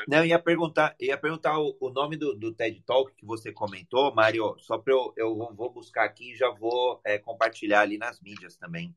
[0.07, 4.13] Não, ia perguntar, ia perguntar o, o nome do, do, TED Talk que você comentou,
[4.13, 8.21] Mário, só para eu, eu vou buscar aqui e já vou é, compartilhar ali nas
[8.21, 8.95] mídias também.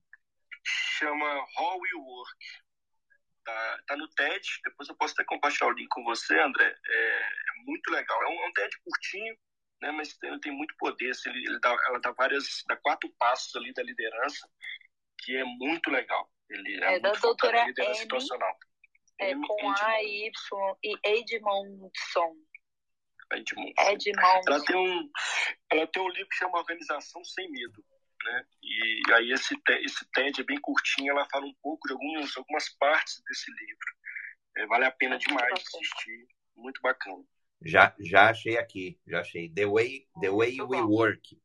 [0.99, 2.45] Chama How We Work.
[3.43, 6.67] Tá, tá no TED, depois eu posso até compartilhar o link com você, André.
[6.67, 8.23] É, é muito legal.
[8.23, 9.35] É um, é um, TED curtinho,
[9.81, 11.11] né, mas ele tem muito poder.
[11.11, 14.49] Assim, ele, ele dá, ela dá várias, dá quatro passos ali da liderança,
[15.19, 16.31] que é muito legal.
[16.49, 18.57] Ele é, é da doutora Amy, situacional.
[19.21, 20.33] É Amy com A, Y
[20.83, 22.37] e Edmondson.
[23.33, 23.91] Edmondson.
[23.91, 24.43] Edmondson.
[24.47, 25.11] Ela tem um,
[25.71, 27.85] ela tem um livro que chama Organização Sem Medo.
[28.25, 28.47] Né?
[28.63, 32.69] E aí esse, esse TED é bem curtinho, ela fala um pouco de algumas, algumas
[32.77, 33.97] partes desse livro.
[34.57, 37.23] É, vale a pena demais assistir, muito bacana.
[37.67, 39.49] Já, já achei aqui, já achei.
[39.53, 41.39] The Way, the way We Work.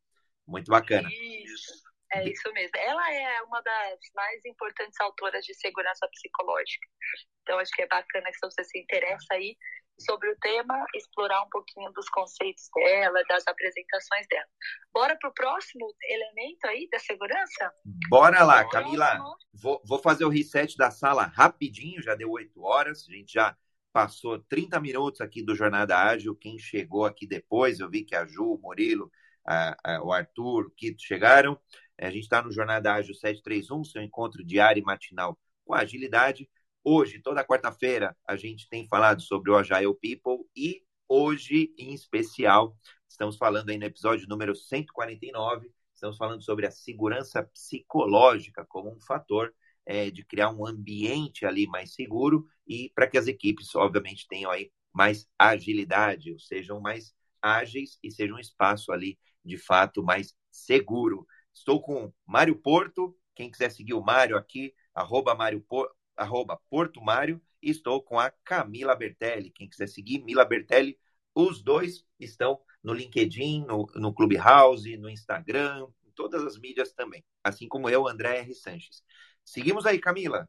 [0.48, 1.10] Muito bacana.
[1.12, 1.82] Isso.
[2.14, 2.76] É isso mesmo.
[2.76, 6.88] Ela é uma das mais importantes autoras de segurança psicológica.
[7.42, 9.56] Então, acho que é bacana se você se interessa aí
[10.00, 14.48] sobre o tema, explorar um pouquinho dos conceitos dela, das apresentações dela.
[14.94, 17.72] Bora para o próximo elemento aí da segurança?
[18.10, 19.20] Bora lá, Camila.
[19.54, 23.56] Vou, vou fazer o reset da sala rapidinho, já deu oito horas, a gente já
[23.92, 26.36] passou 30 minutos aqui do Jornada Ágil.
[26.36, 29.12] Quem chegou aqui depois, eu vi que a Ju, o Murilo,
[29.46, 31.60] a, a, o Arthur, o Kito chegaram.
[32.00, 36.50] A gente está no Jornada Ágil 731, seu encontro diário e matinal com agilidade.
[36.84, 42.76] Hoje, toda quarta-feira, a gente tem falado sobre o Agile People e hoje, em especial,
[43.08, 49.00] estamos falando aí no episódio número 149, estamos falando sobre a segurança psicológica como um
[49.00, 49.54] fator
[49.86, 54.52] é, de criar um ambiente ali mais seguro e para que as equipes, obviamente, tenham
[54.52, 60.36] aí mais agilidade, ou sejam mais ágeis e seja um espaço ali, de fato, mais
[60.52, 61.26] seguro.
[61.54, 67.02] Estou com Mário Porto, quem quiser seguir o Mário aqui, arroba Mário Porto, arroba Porto
[67.02, 69.52] Mário, e estou com a Camila Bertelli.
[69.52, 70.98] Quem quiser seguir, Mila Bertelli,
[71.34, 77.24] os dois estão no LinkedIn, no, no Clubhouse, no Instagram, em todas as mídias também.
[77.44, 78.54] Assim como eu, André R.
[78.54, 79.04] Sanches.
[79.46, 80.48] Seguimos aí, Camila.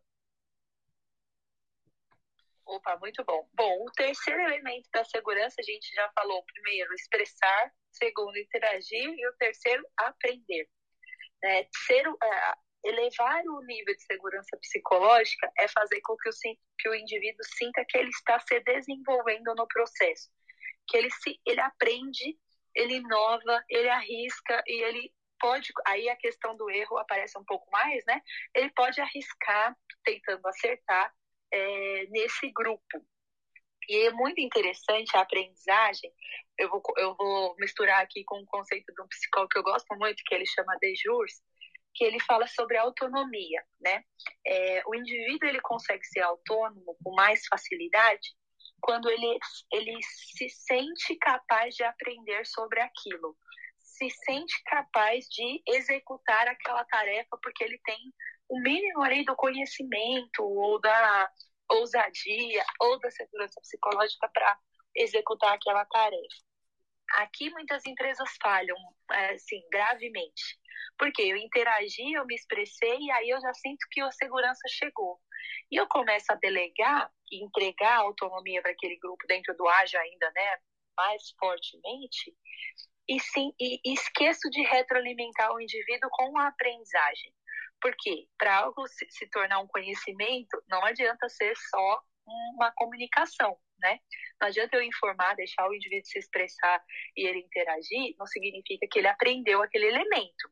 [2.65, 3.49] Opa, muito bom.
[3.53, 6.43] Bom, o terceiro elemento da segurança, a gente já falou.
[6.45, 7.73] Primeiro, expressar.
[7.91, 9.15] Segundo, interagir.
[9.15, 10.69] E o terceiro, aprender.
[11.45, 16.33] É, ser, é, elevar o nível de segurança psicológica é fazer com que o,
[16.79, 20.31] que o indivíduo sinta que ele está se desenvolvendo no processo,
[20.89, 22.39] que ele se ele aprende,
[22.75, 27.69] ele inova, ele arrisca e ele pode aí a questão do erro aparece um pouco
[27.73, 28.23] mais, né?
[28.55, 31.13] Ele pode arriscar tentando acertar
[31.53, 33.05] é, nesse grupo.
[33.89, 36.13] E é muito interessante a aprendizagem.
[36.57, 39.97] Eu vou, eu vou misturar aqui com um conceito de um psicólogo que eu gosto
[39.97, 41.43] muito, que ele chama de Jurs,
[41.93, 44.05] que ele fala sobre autonomia, né?
[44.47, 48.31] É, o indivíduo ele consegue ser autônomo com mais facilidade
[48.81, 49.39] quando ele,
[49.73, 53.37] ele se sente capaz de aprender sobre aquilo,
[54.03, 58.13] se sente capaz de executar aquela tarefa porque ele tem
[58.49, 61.31] o mínimo ali do conhecimento ou da
[61.69, 64.59] ousadia ou da segurança psicológica para
[64.97, 66.53] executar aquela tarefa.
[67.15, 68.77] Aqui muitas empresas falham,
[69.11, 70.59] assim, gravemente.
[70.99, 75.21] Porque eu interagi, eu me expressei e aí eu já sinto que a segurança chegou.
[75.71, 80.31] E eu começo a delegar e entregar autonomia para aquele grupo dentro do AGE ainda,
[80.33, 80.57] né,
[80.97, 82.35] mais fortemente,
[83.09, 87.33] e, sim, e esqueço de retroalimentar o indivíduo com a aprendizagem.
[87.81, 92.03] Porque para algo se, se tornar um conhecimento, não adianta ser só
[92.55, 93.99] uma comunicação, né?
[94.41, 96.83] Não adianta eu informar, deixar o indivíduo se expressar
[97.17, 100.51] e ele interagir, não significa que ele aprendeu aquele elemento.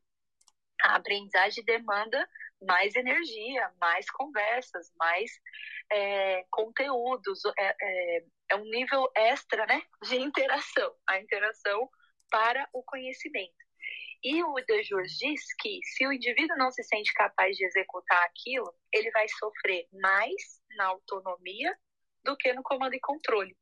[0.81, 2.27] A aprendizagem demanda
[2.61, 5.31] mais energia, mais conversas, mais
[5.91, 11.89] é, conteúdos, é, é, é, um nível extra né, de interação, a interação
[12.31, 13.53] para o conhecimento.
[14.23, 18.71] E o Dejurs diz que se o indivíduo não se sente capaz de executar aquilo,
[18.93, 21.75] ele vai sofrer mais na autonomia
[22.23, 23.55] do que no comando e controle.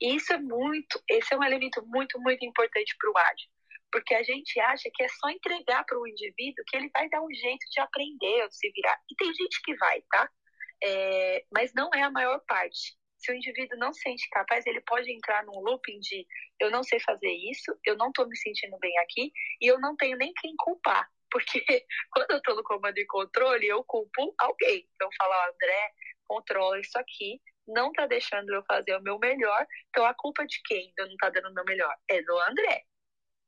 [0.00, 3.50] E isso é muito, esse é um elemento muito, muito importante para o ágil.
[3.90, 7.20] Porque a gente acha que é só entregar para o indivíduo que ele vai dar
[7.22, 8.98] um jeito de aprender, de se virar.
[9.10, 10.30] E tem gente que vai, tá?
[10.82, 12.96] É, mas não é a maior parte.
[13.24, 16.26] Se o indivíduo não se sente capaz, ele pode entrar num looping de
[16.60, 19.32] eu não sei fazer isso, eu não estou me sentindo bem aqui
[19.62, 21.10] e eu não tenho nem quem culpar.
[21.30, 21.64] Porque
[22.12, 24.86] quando eu estou no comando e controle, eu culpo alguém.
[24.94, 25.92] Então, eu falo, André,
[26.28, 29.66] controla isso aqui, não está deixando eu fazer o meu melhor.
[29.88, 31.96] Então, a culpa de quem eu não está dando o meu melhor?
[32.08, 32.84] É do André,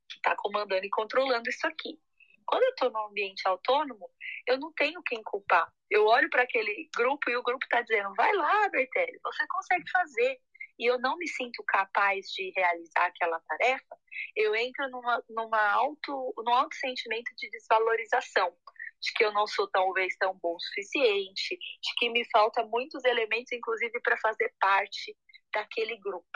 [0.09, 1.99] que está comandando e controlando isso aqui.
[2.47, 4.09] Quando eu estou num ambiente autônomo,
[4.47, 5.71] eu não tenho quem culpar.
[5.89, 9.89] Eu olho para aquele grupo e o grupo está dizendo: vai lá, Bertelli, você consegue
[9.91, 10.39] fazer.
[10.79, 13.97] E eu não me sinto capaz de realizar aquela tarefa,
[14.35, 18.55] eu entro numa, numa auto, num alto sentimento de desvalorização
[19.01, 23.03] de que eu não sou talvez tão bom o suficiente, de que me falta muitos
[23.05, 25.15] elementos, inclusive, para fazer parte
[25.53, 26.27] daquele grupo.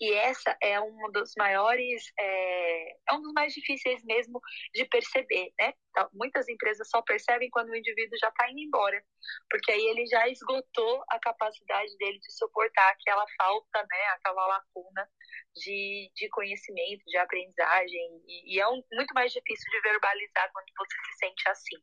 [0.00, 4.40] E essa é um dos maiores, é, é, um dos mais difíceis mesmo
[4.74, 5.72] de perceber, né?
[5.90, 9.02] Então, muitas empresas só percebem quando o indivíduo já está indo embora,
[9.48, 14.04] porque aí ele já esgotou a capacidade dele de suportar aquela falta, né?
[14.14, 15.08] Aquela lacuna
[15.54, 20.66] de, de conhecimento, de aprendizagem, e, e é um, muito mais difícil de verbalizar quando
[20.76, 21.76] você se sente assim.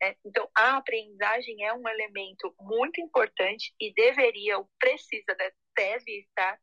[0.00, 0.14] Né?
[0.24, 5.50] Então, a aprendizagem é um elemento muito importante e deveria, ou precisa, né?
[5.74, 6.58] deve estar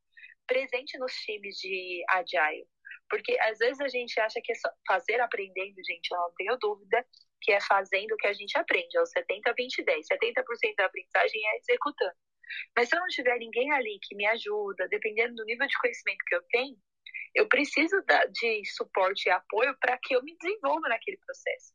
[0.48, 2.68] presente nos times de Agile.
[3.10, 4.56] Porque às vezes a gente acha que é
[4.88, 7.06] fazer aprendendo, gente, eu não tenho dúvida
[7.41, 10.08] que é fazendo o que a gente aprende, é o 70, 20, 10.
[10.08, 12.16] 70% da aprendizagem é executando.
[12.76, 16.24] Mas se eu não tiver ninguém ali que me ajuda, dependendo do nível de conhecimento
[16.26, 16.78] que eu tenho,
[17.36, 17.96] eu preciso
[18.32, 21.74] de suporte e apoio para que eu me desenvolva naquele processo.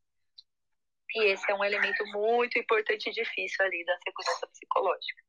[1.15, 5.28] E esse é um elemento muito importante e difícil ali da segurança psicológica.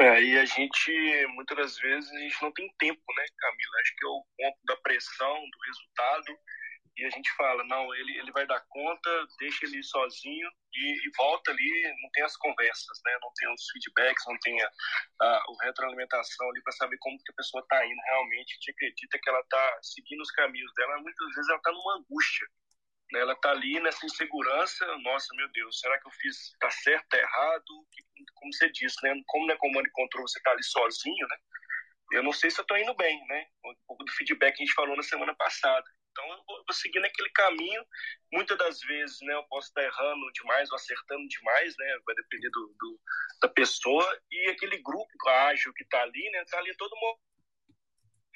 [0.00, 3.80] É, e a gente, muitas das vezes, a gente não tem tempo, né, Camila?
[3.80, 6.38] Acho que é o ponto da pressão, do resultado,
[6.96, 11.10] e a gente fala, não, ele, ele vai dar conta, deixa ele sozinho e, e
[11.16, 13.18] volta ali, não tem as conversas, né?
[13.22, 14.70] Não tem os feedbacks, não tem a,
[15.22, 18.52] a, a retroalimentação ali para saber como que a pessoa está indo realmente.
[18.52, 21.96] A gente acredita que ela está seguindo os caminhos dela, muitas vezes ela está numa
[21.96, 22.46] angústia.
[23.12, 23.20] Né?
[23.20, 27.18] Ela está ali nessa insegurança, nossa, meu Deus, será que eu fiz, tá certo, tá
[27.18, 27.86] errado?
[28.34, 29.14] Como você disse, né?
[29.26, 31.36] Como não é comando e controle, você está ali sozinho, né?
[32.12, 33.46] Eu não sei se eu estou indo bem, né?
[33.64, 35.84] Um pouco do feedback que a gente falou na semana passada.
[36.10, 37.82] Então eu vou, vou seguindo aquele caminho.
[38.32, 41.98] Muitas das vezes, né, eu posso estar errando demais ou acertando demais, né?
[42.04, 43.00] Vai depender do, do
[43.40, 46.42] da pessoa e aquele grupo ágil que está ali, né?
[46.42, 47.18] Está ali todo mundo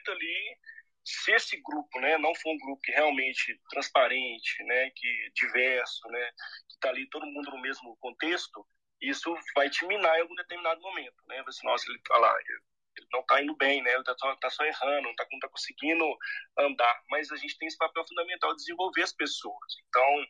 [0.09, 0.59] ali.
[1.07, 6.31] Se esse grupo, né, não for um grupo que realmente transparente, né, que diverso, né,
[6.69, 8.67] que está ali todo mundo no mesmo contexto,
[9.01, 11.43] isso vai te minar em algum determinado momento, né?
[11.45, 13.91] Você, nossa, ele tá lá, ele não está indo bem, né?
[13.91, 16.05] Ele está só, tá só errando, não está tá conseguindo
[16.59, 17.03] andar.
[17.11, 19.77] Mas a gente tem esse papel fundamental de desenvolver as pessoas.
[19.87, 20.27] Então,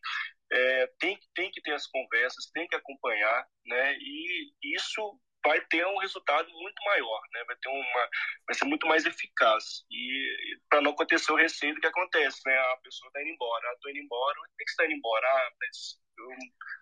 [0.53, 3.97] é, tem, tem que ter as conversas, tem que acompanhar, né?
[3.99, 7.45] E isso vai ter um resultado muito maior, né?
[7.47, 8.09] Vai ter uma,
[8.47, 12.59] vai ser muito mais eficaz e para não acontecer o receio que acontece, né?
[12.59, 16.01] A pessoa está indo embora, estou indo embora, tem que estar indo embora, ah, mas
[16.19, 16.29] eu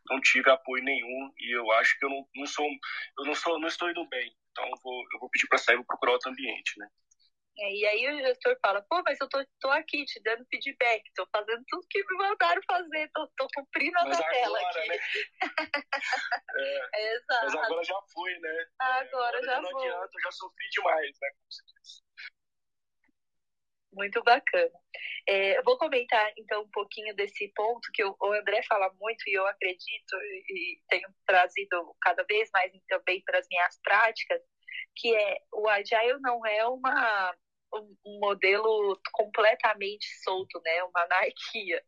[0.08, 2.66] não tive apoio nenhum e eu acho que eu não, não sou,
[3.18, 4.34] eu não sou, não estou indo bem.
[4.50, 6.88] Então eu vou, eu vou pedir para sair e procurar outro ambiente, né?
[7.56, 11.02] É, e aí o gestor fala, pô, mas eu tô, tô aqui te dando feedback,
[11.14, 14.88] tô fazendo tudo que me mandaram fazer, tô, tô cumprindo a tabela aqui.
[14.88, 14.96] Né?
[16.94, 17.44] é, Exato.
[17.44, 18.66] Mas agora já fui, né?
[18.80, 19.86] Agora, agora já não foi.
[19.86, 21.28] Adianta, eu já sofri demais, né?
[21.30, 22.04] Como.
[23.94, 24.72] Muito bacana.
[25.28, 29.34] É, eu vou comentar então um pouquinho desse ponto que o André fala muito e
[29.34, 30.16] eu acredito
[30.48, 34.42] e tenho trazido cada vez mais também para as minhas práticas,
[34.96, 37.34] que é o Agile não é uma
[38.04, 40.82] um modelo completamente solto, né?
[40.84, 41.82] Uma anarquia.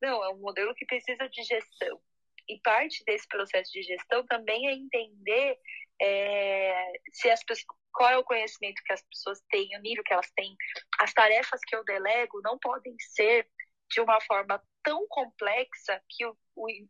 [0.00, 2.00] Não, é um modelo que precisa de gestão.
[2.48, 5.58] E parte desse processo de gestão também é entender
[6.02, 10.12] é, se as pessoas, qual é o conhecimento que as pessoas têm, o nível que
[10.12, 10.56] elas têm.
[11.00, 13.46] As tarefas que eu delego não podem ser
[13.90, 16.36] de uma forma tão complexa que o,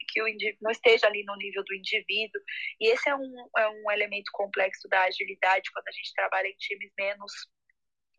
[0.09, 0.27] que o
[0.61, 2.41] não esteja ali no nível do indivíduo.
[2.81, 6.57] E esse é um, é um elemento complexo da agilidade quando a gente trabalha em
[6.57, 7.33] times menos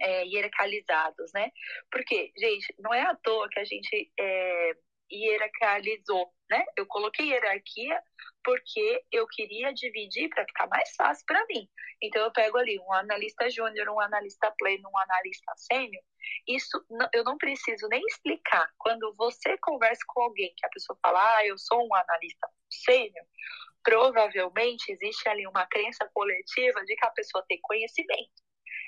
[0.01, 1.51] é, hierarquizados, né?
[1.91, 4.71] Porque, gente, não é à toa que a gente é,
[5.11, 6.63] hierarquizou, né?
[6.77, 8.01] Eu coloquei hierarquia
[8.43, 11.67] porque eu queria dividir para ficar mais fácil para mim.
[12.01, 16.03] Então eu pego ali um analista júnior, um analista pleno, um analista sênior.
[16.47, 16.83] Isso
[17.13, 18.67] eu não preciso nem explicar.
[18.79, 23.25] Quando você conversa com alguém que a pessoa fala, ah, eu sou um analista sênior,
[23.83, 28.41] provavelmente existe ali uma crença coletiva de que a pessoa tem conhecimento.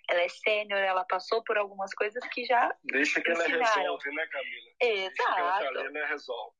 [0.09, 3.61] Ela é sênior, ela passou por algumas coisas que já Deixa que ensinaram.
[3.61, 4.71] ela resolve, né, Camila?
[4.81, 5.13] Exato.
[5.15, 6.55] Deixa que ela, resolve.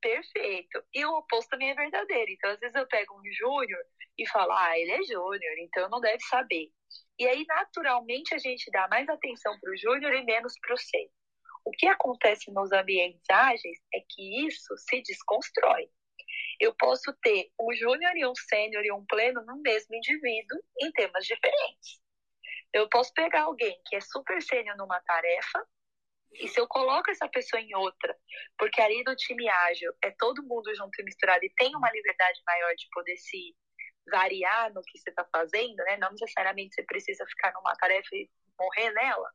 [0.00, 0.84] Perfeito.
[0.92, 2.30] E o oposto também é verdadeiro.
[2.30, 3.82] Então, às vezes eu pego um júnior
[4.18, 6.68] e falo, ah, ele é júnior, então não deve saber.
[7.18, 10.78] E aí, naturalmente, a gente dá mais atenção para o júnior e menos para o
[10.78, 11.10] sênior.
[11.64, 15.88] O que acontece nos ambientes ágeis é que isso se desconstrói.
[16.60, 20.92] Eu posso ter um júnior e um sênior e um pleno no mesmo indivíduo em
[20.92, 22.03] temas diferentes.
[22.74, 25.64] Eu posso pegar alguém que é super sênior numa tarefa
[26.32, 28.18] e se eu coloco essa pessoa em outra,
[28.58, 32.42] porque ali do time ágil é todo mundo junto e misturado e tem uma liberdade
[32.44, 33.54] maior de poder se
[34.10, 35.96] variar no que você está fazendo, né?
[35.98, 39.30] Não necessariamente você precisa ficar numa tarefa e morrer nela.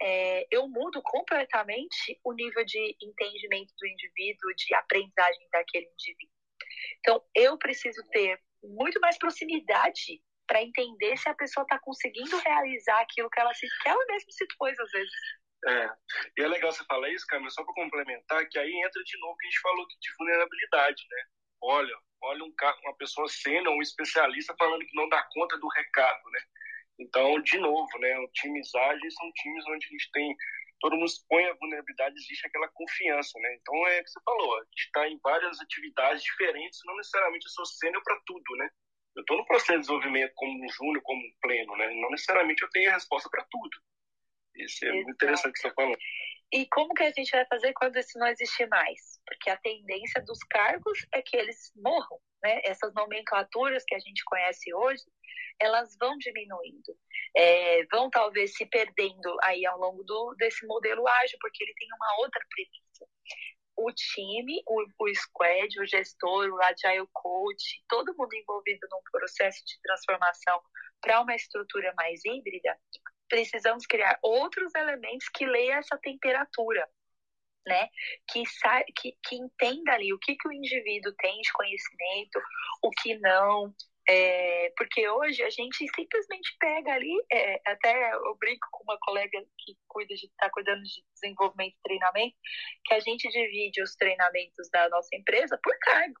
[0.00, 6.34] É, eu mudo completamente o nível de entendimento do indivíduo, de aprendizagem daquele indivíduo.
[7.00, 10.22] Então, eu preciso ter muito mais proximidade
[10.52, 14.30] para entender se a pessoa está conseguindo realizar aquilo que ela se que ela mesma
[14.30, 15.10] se pôs às vezes.
[15.64, 15.90] É.
[16.36, 19.36] E é legal você falar isso, Camila, só para complementar, que aí entra de novo
[19.38, 21.24] que a gente falou de vulnerabilidade, né?
[21.62, 22.52] Olha, olha um,
[22.84, 26.40] uma pessoa sendo um especialista falando que não dá conta do recado, né?
[26.98, 28.18] Então, de novo, né?
[28.20, 30.36] Os times ágeis são times onde a gente tem
[30.80, 33.54] todo mundo expõe a vulnerabilidade, existe aquela confiança, né?
[33.54, 37.46] Então é o que você falou, a gente está em várias atividades diferentes, não necessariamente
[37.46, 38.68] eu sou sênior para tudo, né?
[39.14, 41.90] Eu estou no processo de desenvolvimento como um júnior, como um pleno, né?
[41.94, 43.78] Não necessariamente eu tenho a resposta para tudo.
[44.56, 45.04] Isso é Exato.
[45.04, 45.96] muito interessante que você falou.
[46.52, 49.18] E como que a gente vai fazer quando isso não existir mais?
[49.26, 52.60] Porque a tendência dos cargos é que eles morram, né?
[52.64, 55.02] Essas nomenclaturas que a gente conhece hoje,
[55.58, 56.94] elas vão diminuindo,
[57.34, 61.88] é, vão talvez se perdendo aí ao longo do, desse modelo ágil, porque ele tem
[61.94, 63.06] uma outra premissa.
[63.84, 69.58] O time, o, o squad, o gestor, o agile coach, todo mundo envolvido num processo
[69.64, 70.60] de transformação
[71.00, 72.78] para uma estrutura mais híbrida,
[73.28, 76.88] precisamos criar outros elementos que leiam essa temperatura.
[77.66, 77.88] né?
[78.30, 78.42] Que,
[78.96, 82.40] que, que entenda ali o que, que o indivíduo tem de conhecimento,
[82.82, 83.74] o que não,
[84.12, 89.42] é, porque hoje a gente simplesmente pega ali, é, até eu brinco com uma colega
[89.58, 92.36] que cuida de está cuidando de desenvolvimento e treinamento,
[92.84, 96.20] que a gente divide os treinamentos da nossa empresa por cargo.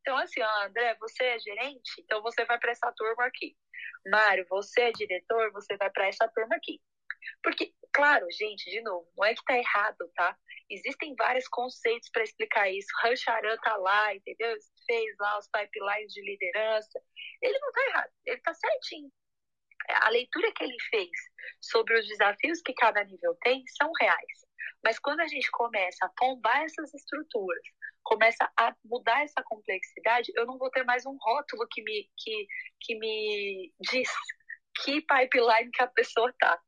[0.00, 3.54] Então, assim, ó, André, você é gerente, então você vai para essa turma aqui.
[4.10, 6.80] Mário, você é diretor, você vai para essa turma aqui.
[7.42, 10.36] Porque, claro, gente, de novo, não é que tá errado, tá?
[10.70, 12.88] Existem vários conceitos para explicar isso.
[13.02, 14.56] Rancharan tá lá, entendeu?
[14.88, 17.00] Fez lá os pipelines de liderança.
[17.40, 19.12] Ele não tá errado, ele tá certinho.
[20.02, 21.10] A leitura que ele fez
[21.60, 24.46] sobre os desafios que cada nível tem são reais.
[24.82, 27.62] Mas quando a gente começa a tombar essas estruturas,
[28.02, 32.46] começa a mudar essa complexidade, eu não vou ter mais um rótulo que me, que,
[32.80, 34.08] que me diz
[34.82, 36.60] que pipeline que a pessoa tá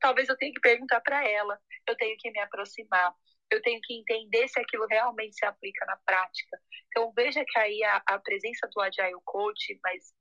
[0.00, 3.14] talvez eu tenha que perguntar para ela, eu tenho que me aproximar,
[3.52, 6.58] eu tenho que entender se aquilo realmente se aplica na prática.
[6.88, 10.14] Então, veja que aí a, a presença do Agile Coach, mas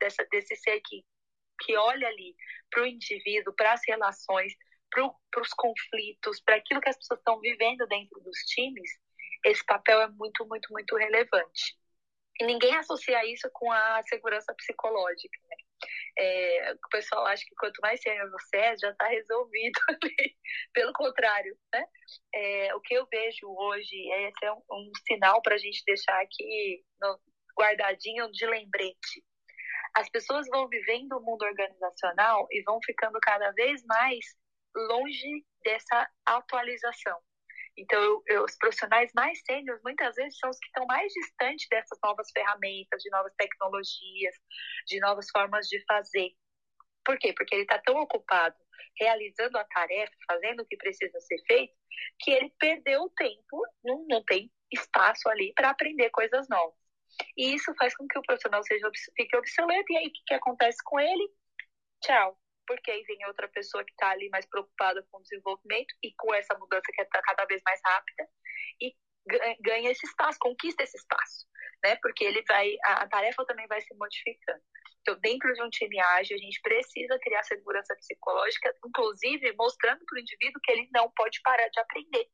[0.00, 1.04] dessa, desse ser que,
[1.60, 2.34] que olha ali
[2.70, 4.54] para o indivíduo, para as relações,
[4.90, 8.90] para os conflitos, para aquilo que as pessoas estão vivendo dentro dos times,
[9.44, 11.78] esse papel é muito, muito, muito relevante.
[12.40, 15.38] E ninguém associa isso com a segurança psicológica.
[15.48, 15.56] Né?
[16.18, 20.36] É, o pessoal acha que quanto mais você é, já está resolvido ali.
[20.72, 21.84] Pelo contrário, né?
[22.34, 26.20] É, o que eu vejo hoje é, é um, um sinal para a gente deixar
[26.20, 27.20] aqui no,
[27.60, 29.24] guardadinho de lembrete.
[29.94, 34.24] As pessoas vão vivendo o mundo organizacional e vão ficando cada vez mais
[34.74, 37.18] longe dessa atualização.
[37.80, 41.66] Então, eu, eu, os profissionais mais sêniores, muitas vezes, são os que estão mais distantes
[41.70, 44.34] dessas novas ferramentas, de novas tecnologias,
[44.86, 46.30] de novas formas de fazer.
[47.02, 47.32] Por quê?
[47.32, 48.56] Porque ele está tão ocupado
[48.98, 51.72] realizando a tarefa, fazendo o que precisa ser feito,
[52.18, 56.78] que ele perdeu o tempo, não, não tem espaço ali para aprender coisas novas.
[57.36, 60.34] E isso faz com que o profissional seja, fique obsoleto, e aí o que, que
[60.34, 61.32] acontece com ele?
[62.02, 62.38] Tchau
[62.70, 66.32] porque aí vem outra pessoa que está ali mais preocupada com o desenvolvimento e com
[66.32, 68.28] essa mudança que está cada vez mais rápida
[68.80, 68.94] e
[69.60, 71.48] ganha esse espaço, conquista esse espaço,
[71.82, 71.96] né?
[72.00, 74.62] Porque ele vai, a, tarefa também vai se modificando.
[75.00, 80.16] Então, dentro de um time ágil, a gente precisa criar segurança psicológica, inclusive mostrando para
[80.16, 82.28] o indivíduo que ele não pode parar de aprender,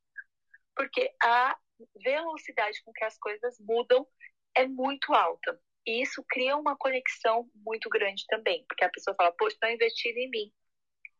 [0.75, 1.57] porque a
[2.03, 4.07] velocidade com que as coisas mudam
[4.55, 5.59] é muito alta.
[5.87, 10.17] E isso cria uma conexão muito grande também, porque a pessoa fala, poxa, estão investindo
[10.17, 10.53] em mim.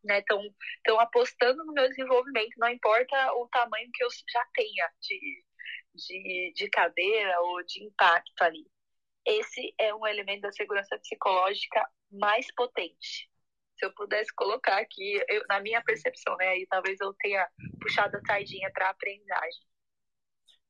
[0.04, 0.18] Né?
[0.18, 0.42] Estão,
[0.76, 5.44] estão apostando no meu desenvolvimento, não importa o tamanho que eu já tenha de,
[5.94, 8.70] de, de cadeira ou de impacto ali.
[9.24, 13.30] Esse é um elemento da segurança psicológica mais potente.
[13.78, 16.48] Se eu pudesse colocar aqui, eu, na minha percepção, né?
[16.48, 17.48] Aí talvez eu tenha
[17.80, 19.66] puxado a sardinha para a aprendizagem.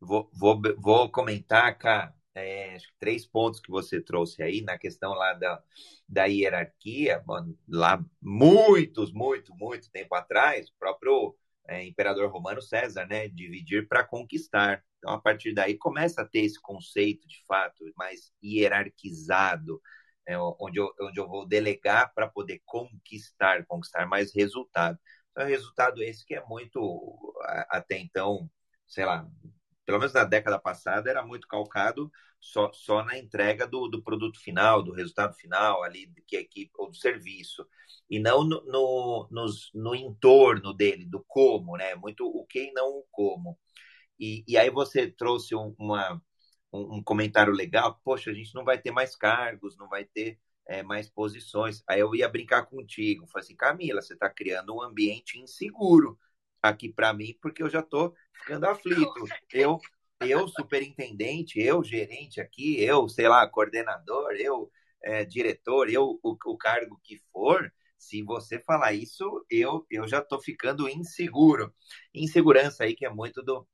[0.01, 4.79] Vou, vou, vou comentar, cara, é, acho que três pontos que você trouxe aí na
[4.79, 5.63] questão lá da,
[6.09, 7.23] da hierarquia,
[7.69, 11.37] lá muitos, muito, muito tempo atrás, o próprio
[11.69, 14.83] é, imperador romano César, né, dividir para conquistar.
[14.99, 19.81] Então, a partir daí começa a ter esse conceito, de fato, mais hierarquizado,
[20.27, 24.99] é, onde, eu, onde eu vou delegar para poder conquistar, conquistar mais resultado.
[25.31, 27.35] Então, resultado esse que é muito,
[27.71, 28.51] até então,
[28.87, 29.29] sei lá,
[29.89, 34.39] pelo menos na década passada, era muito calcado só, só na entrega do, do produto
[34.39, 37.67] final, do resultado final ali, que equipe ou do serviço,
[38.11, 41.95] e não no, no, no, no entorno dele, do como, né?
[41.95, 43.59] Muito o que e não o como.
[44.21, 46.21] E, e aí você trouxe um, uma,
[46.71, 50.39] um, um comentário legal, poxa, a gente não vai ter mais cargos, não vai ter
[50.67, 51.83] é, mais posições.
[51.89, 56.19] Aí eu ia brincar contigo, falei assim, Camila, você está criando um ambiente inseguro
[56.63, 59.15] aqui para mim, porque eu já estou ficando aflito.
[59.53, 59.79] Eu,
[60.21, 64.71] eu superintendente, eu gerente aqui, eu, sei lá, coordenador, eu
[65.03, 70.19] é, diretor, eu o, o, cargo que for, se você falar isso, eu, eu já
[70.19, 71.75] estou ficando inseguro.
[72.15, 73.67] Insegurança aí que é muito do,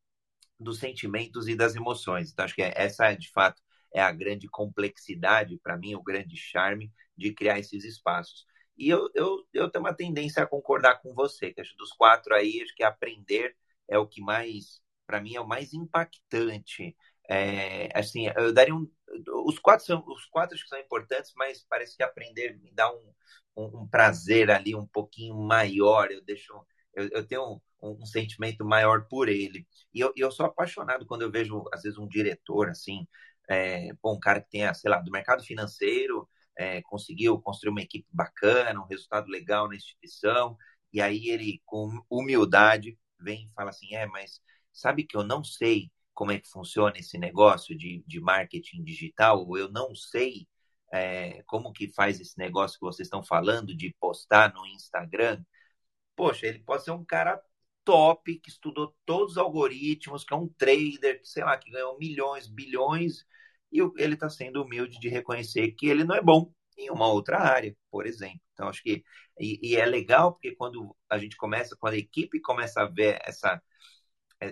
[0.58, 2.30] dos sentimentos e das emoções.
[2.30, 3.60] Então, acho que essa, de fato,
[3.92, 8.46] é a grande complexidade, para mim, o grande charme de criar esses espaços.
[8.76, 12.34] E eu, eu, eu tenho uma tendência a concordar com você, que acho dos quatro
[12.34, 13.56] aí, acho que aprender
[13.88, 16.96] é o que mais, para mim, é o mais impactante.
[17.28, 18.90] É, assim, eu daria um.
[19.46, 23.12] Os quatro são os quatro que são importantes, mas parece que aprender me dá um,
[23.56, 26.10] um, um prazer ali um pouquinho maior.
[26.10, 26.52] Eu deixo,
[26.94, 29.66] eu, eu tenho um, um, sentimento maior por ele.
[29.92, 33.06] E eu, eu sou apaixonado quando eu vejo, às vezes, um diretor assim,
[33.48, 37.82] é, bom, um cara que tenha, sei lá, do mercado financeiro, é, conseguiu construir uma
[37.82, 40.56] equipe bacana, um resultado legal na instituição,
[40.92, 44.40] e aí ele, com humildade, vem e fala assim: é, mas
[44.72, 49.56] sabe que eu não sei como é que funciona esse negócio de, de marketing digital,
[49.56, 50.46] eu não sei
[50.92, 55.44] é, como que faz esse negócio que vocês estão falando de postar no Instagram.
[56.16, 57.42] Poxa, ele pode ser um cara
[57.84, 61.98] top, que estudou todos os algoritmos, que é um trader, que sei lá, que ganhou
[61.98, 63.26] milhões, bilhões,
[63.74, 67.40] e ele está sendo humilde de reconhecer que ele não é bom em uma outra
[67.40, 68.40] área, por exemplo.
[68.52, 69.04] Então, acho que.
[69.38, 73.20] E, e, é legal porque quando a gente começa, quando a equipe começa a ver
[73.24, 73.60] essa,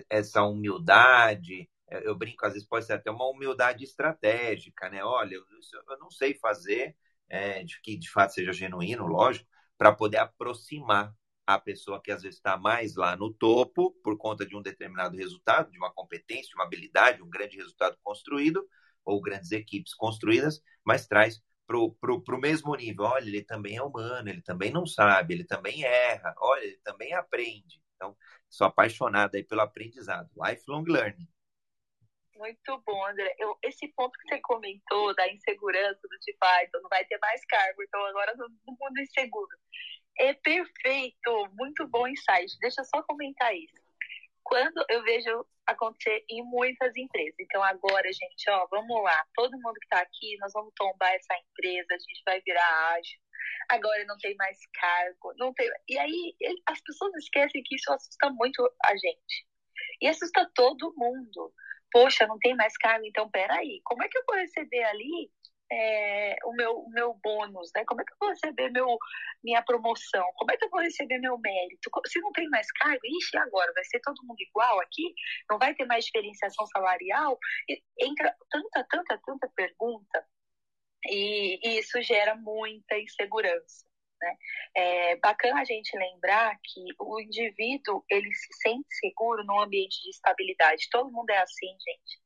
[0.09, 5.03] essa humildade, eu brinco, às vezes pode ser até uma humildade estratégica, né?
[5.03, 5.43] Olha, eu,
[5.89, 6.95] eu não sei fazer,
[7.29, 9.47] é, de que de fato seja genuíno, lógico,
[9.77, 11.13] para poder aproximar
[11.45, 15.17] a pessoa que às vezes está mais lá no topo por conta de um determinado
[15.17, 18.67] resultado, de uma competência, de uma habilidade, um grande resultado construído,
[19.05, 23.05] ou grandes equipes construídas, mas traz para o mesmo nível.
[23.05, 27.13] Olha, ele também é humano, ele também não sabe, ele também erra, olha, ele também
[27.13, 27.81] aprende.
[27.95, 28.15] Então,
[28.49, 31.27] sou apaixonado aí pelo aprendizado, lifelong learning.
[32.35, 33.33] Muito bom, André.
[33.37, 37.17] Eu, esse ponto que você comentou da insegurança do tipo, ah, então não vai ter
[37.19, 39.55] mais cargo, então agora no mundo inseguro.
[40.17, 42.57] É perfeito, muito bom insight.
[42.59, 43.82] Deixa eu só comentar isso.
[44.43, 47.35] Quando eu vejo acontecer em muitas empresas.
[47.39, 49.25] Então, agora, gente, ó, vamos lá.
[49.35, 53.19] Todo mundo que está aqui, nós vamos tombar essa empresa, a gente vai virar ágil.
[53.69, 55.69] Agora não tem mais cargo, não tem.
[55.87, 56.35] E aí,
[56.65, 59.47] as pessoas esquecem que isso assusta muito a gente.
[60.01, 61.53] E assusta todo mundo.
[61.91, 65.31] Poxa, não tem mais cargo, então peraí, como é que eu vou receber ali
[65.73, 67.83] é, o, meu, o meu bônus, né?
[67.85, 68.97] Como é que eu vou receber meu,
[69.43, 70.25] minha promoção?
[70.35, 71.89] Como é que eu vou receber meu mérito?
[72.07, 75.13] Se não tem mais cargo, ixi, agora vai ser todo mundo igual aqui?
[75.49, 77.39] Não vai ter mais diferenciação salarial?
[77.67, 80.25] E entra tanta, tanta, tanta pergunta
[81.05, 83.85] e, e isso gera muita insegurança.
[84.21, 84.35] Né?
[84.75, 90.11] É bacana a gente lembrar que o indivíduo ele se sente seguro num ambiente de
[90.11, 90.87] estabilidade.
[90.91, 92.21] Todo mundo é assim, gente.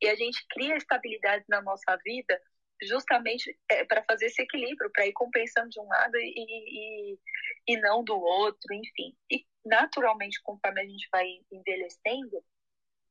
[0.00, 2.40] E a gente cria estabilidade na nossa vida
[2.86, 7.18] justamente é, para fazer esse equilíbrio, para ir compensando de um lado e, e,
[7.68, 9.16] e não do outro, enfim.
[9.30, 12.44] E naturalmente, conforme a gente vai envelhecendo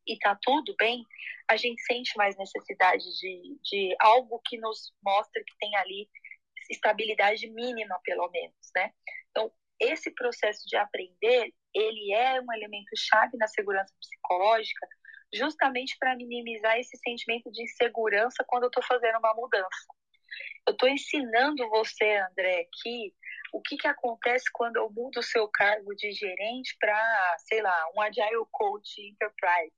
[0.07, 1.05] e tá tudo bem,
[1.47, 6.09] a gente sente mais necessidade de, de algo que nos mostre que tem ali
[6.69, 8.91] estabilidade mínima, pelo menos, né?
[9.29, 14.87] Então, esse processo de aprender, ele é um elemento chave na segurança psicológica,
[15.33, 19.87] justamente para minimizar esse sentimento de insegurança quando eu estou fazendo uma mudança.
[20.67, 23.13] Eu estou ensinando você, André, aqui
[23.53, 27.85] o que, que acontece quando eu mudo o seu cargo de gerente para, sei lá,
[27.95, 29.73] um Agile Coach Enterprise.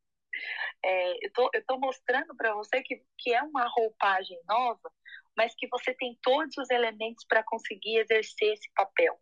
[0.83, 4.91] É, eu tô, estou mostrando para você que, que é uma roupagem nova,
[5.35, 9.19] mas que você tem todos os elementos para conseguir exercer esse papel.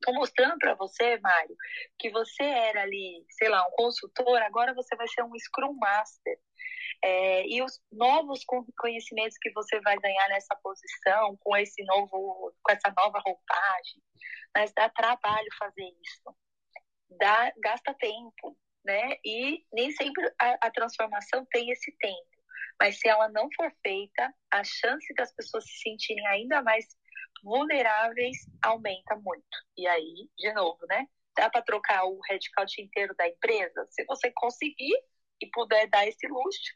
[0.00, 1.56] Estou mostrando para você, Mário,
[1.98, 6.38] que você era ali, sei lá, um consultor, agora você vai ser um Scrum Master.
[7.02, 8.44] É, e os novos
[8.76, 14.02] conhecimentos que você vai ganhar nessa posição, com esse novo, com essa nova roupagem,
[14.56, 16.36] mas dá trabalho fazer isso.
[17.18, 19.16] Dá, gasta tempo, né?
[19.24, 22.38] E nem sempre a, a transformação tem esse tempo.
[22.80, 26.86] Mas se ela não for feita, a chance das pessoas se sentirem ainda mais
[27.42, 29.44] vulneráveis aumenta muito.
[29.76, 31.06] E aí, de novo, né?
[31.36, 33.86] Dá para trocar o headcount inteiro da empresa?
[33.90, 34.94] Se você conseguir
[35.40, 36.74] e puder dar esse luxo,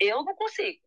[0.00, 0.85] eu não consigo.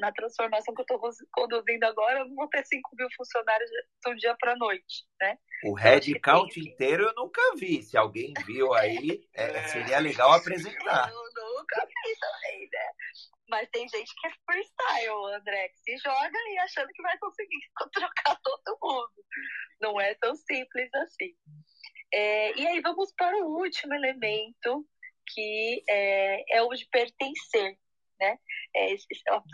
[0.00, 1.00] Na transformação que eu estou
[1.30, 3.70] conduzindo agora, eu não vou ter 5 mil funcionários
[4.04, 5.36] do dia para noite, né?
[5.64, 6.64] O headcount tem...
[6.64, 7.82] inteiro eu nunca vi.
[7.82, 11.10] Se alguém viu aí, é, seria legal apresentar.
[11.10, 12.92] Eu nunca vi também, né?
[13.48, 17.58] Mas tem gente que é freestyle, André, que se joga e achando que vai conseguir
[17.92, 19.24] trocar todo mundo.
[19.80, 21.34] Não é tão simples assim.
[22.12, 24.86] É, e aí vamos para o último elemento,
[25.34, 27.76] que é, é o de pertencer.
[28.20, 28.38] Né?
[28.74, 28.94] É,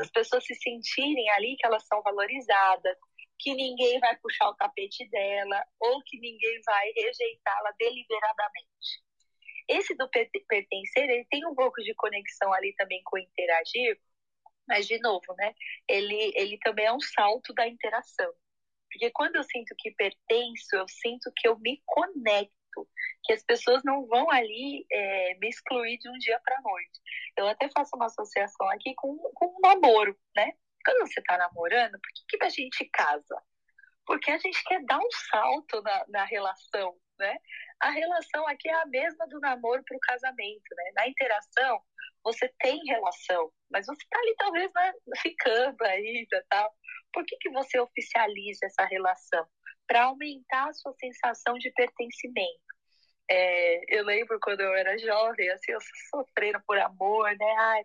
[0.01, 2.97] as pessoas se sentirem ali que elas são valorizadas,
[3.39, 9.05] que ninguém vai puxar o tapete dela ou que ninguém vai rejeitá-la deliberadamente.
[9.69, 13.99] Esse do pertencer, ele tem um pouco de conexão ali também com interagir,
[14.69, 15.55] mas de novo, né?
[15.89, 18.33] Ele, ele também é um salto da interação.
[18.91, 22.89] Porque quando eu sinto que pertenço, eu sinto que eu me conecto,
[23.25, 27.01] que as pessoas não vão ali é, me excluir de um dia para noite.
[27.37, 30.53] Eu até faço uma associação aqui com, com um namoro, né?
[30.85, 33.43] Quando você está namorando, por que, que a gente casa?
[34.07, 37.39] Porque a gente quer dar um salto na, na relação, né?
[37.81, 40.93] A relação aqui é a mesma do namoro para o casamento, né?
[40.95, 41.81] Na interação,
[42.23, 46.71] você tem relação, mas você está ali talvez né, ficando ainda, tal.
[47.13, 49.47] Por que, que você oficializa essa relação?
[49.87, 52.74] Para aumentar a sua sensação de pertencimento.
[53.31, 55.79] É, eu lembro quando eu era jovem, assim, eu
[56.11, 57.55] sofrendo por amor, né?
[57.59, 57.83] Ai,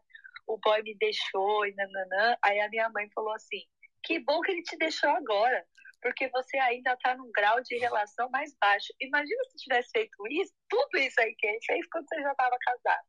[0.48, 2.38] o boy me deixou e nananã.
[2.44, 3.62] Aí a minha mãe falou assim:
[4.04, 5.66] que bom que ele te deixou agora,
[6.02, 8.94] porque você ainda está num grau de relação mais baixo.
[9.00, 12.58] Imagina se tivesse feito isso, tudo isso aí que ele fez quando você já estava
[12.60, 13.08] casado.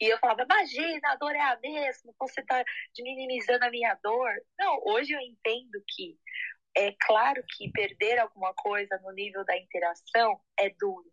[0.00, 2.64] E eu falava, imagina, a dor é a mesma, você está
[2.98, 4.32] minimizando a minha dor.
[4.58, 6.16] Não, hoje eu entendo que
[6.76, 11.10] é claro que perder alguma coisa no nível da interação é duro,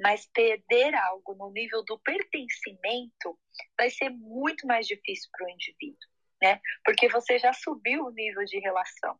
[0.00, 3.38] mas perder algo no nível do pertencimento
[3.76, 6.08] vai ser muito mais difícil para o indivíduo,
[6.42, 6.60] né?
[6.84, 9.18] Porque você já subiu o nível de relação.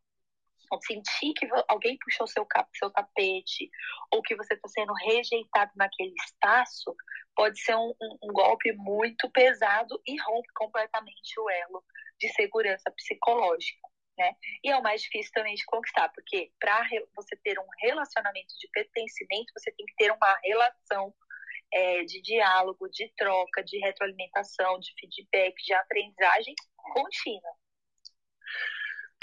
[0.85, 3.71] Sentir que alguém puxou seu, seu tapete
[4.11, 6.95] ou que você está sendo rejeitado naquele espaço
[7.35, 11.83] pode ser um, um, um golpe muito pesado e rompe completamente o elo
[12.19, 13.89] de segurança psicológica.
[14.19, 14.35] Né?
[14.65, 18.67] E é o mais difícil também de conquistar, porque para você ter um relacionamento de
[18.73, 21.15] pertencimento, você tem que ter uma relação
[21.71, 27.55] é, de diálogo, de troca, de retroalimentação, de feedback, de aprendizagem contínua.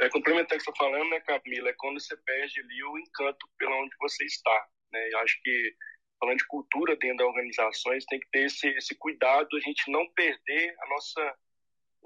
[0.01, 2.99] É, complementar o que você está falando, né, Camila, é quando você perde ali o
[2.99, 4.69] encanto pela onde você está.
[4.93, 5.09] Né?
[5.13, 5.75] Eu acho que,
[6.19, 10.11] falando de cultura dentro das organizações, tem que ter esse, esse cuidado, a gente não
[10.15, 11.39] perder a nossa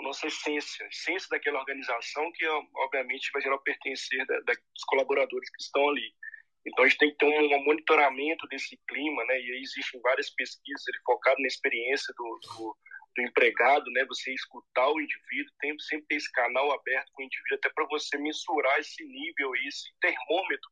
[0.02, 2.46] nossa essência, a essência daquela organização que,
[2.76, 6.14] obviamente, vai gerar o pertencer da, da, dos colaboradores que estão ali.
[6.66, 9.40] Então, a gente tem que ter um, um monitoramento desse clima, né?
[9.40, 12.76] E aí existem várias pesquisas focadas na experiência do, do,
[13.16, 14.04] do, empregado, né?
[14.06, 17.86] Você escutar o indivíduo, tem, sempre ter esse canal aberto com o indivíduo, até para
[17.86, 20.70] você mensurar esse nível, esse termômetro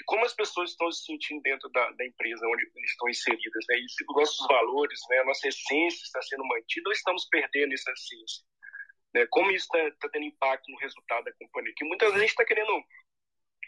[0.00, 3.76] de como as pessoas estão se sentindo dentro da, da empresa onde estão inseridas, né?
[3.76, 7.74] E se os nossos valores, né, a nossa essência está sendo mantida ou estamos perdendo
[7.74, 8.42] essa essência?
[9.14, 9.26] Né?
[9.28, 11.74] Como isso está tá tendo impacto no resultado da companhia?
[11.76, 12.72] Que muitas vezes a gente está querendo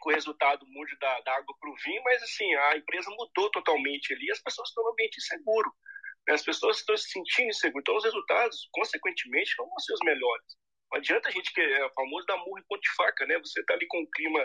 [0.02, 3.50] que o resultado mude da, da água para o vinho, mas assim, a empresa mudou
[3.50, 5.70] totalmente ali as pessoas estão no ambiente inseguro.
[6.26, 6.34] Né?
[6.34, 7.82] As pessoas estão se sentindo inseguras.
[7.82, 10.46] Então, os resultados, consequentemente, não vão ser os melhores.
[10.90, 13.38] Não adianta a gente que é o famoso da murra e ponte faca, né?
[13.38, 14.42] Você está ali com um clima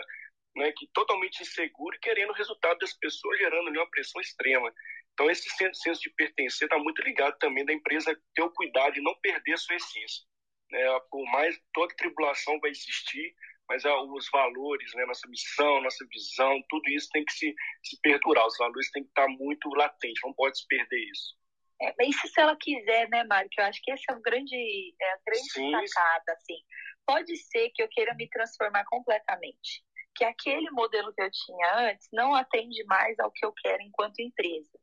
[0.58, 4.72] né, que totalmente inseguro e querendo o resultado das pessoas, gerando ali uma pressão extrema.
[5.12, 9.00] Então, esse senso de pertencer está muito ligado também da empresa ter o cuidado de
[9.00, 10.24] não perder a sua essência.
[10.70, 10.80] Né?
[11.10, 13.34] Por mais toda tribulação vai existir,
[13.68, 18.00] mas ah, os valores, né, nossa missão, nossa visão, tudo isso tem que se, se
[18.00, 18.46] perdurar.
[18.46, 21.36] Os valores têm que estar muito latentes, não pode se perder isso.
[21.80, 23.48] É, mas isso se ela quiser, né, Mário?
[23.52, 25.86] Que eu acho que esse é um grande, é a grande Sim.
[25.86, 26.56] sacada, assim.
[27.06, 29.82] Pode ser que eu queira me transformar completamente
[30.18, 34.18] que aquele modelo que eu tinha antes não atende mais ao que eu quero enquanto
[34.18, 34.76] empresa.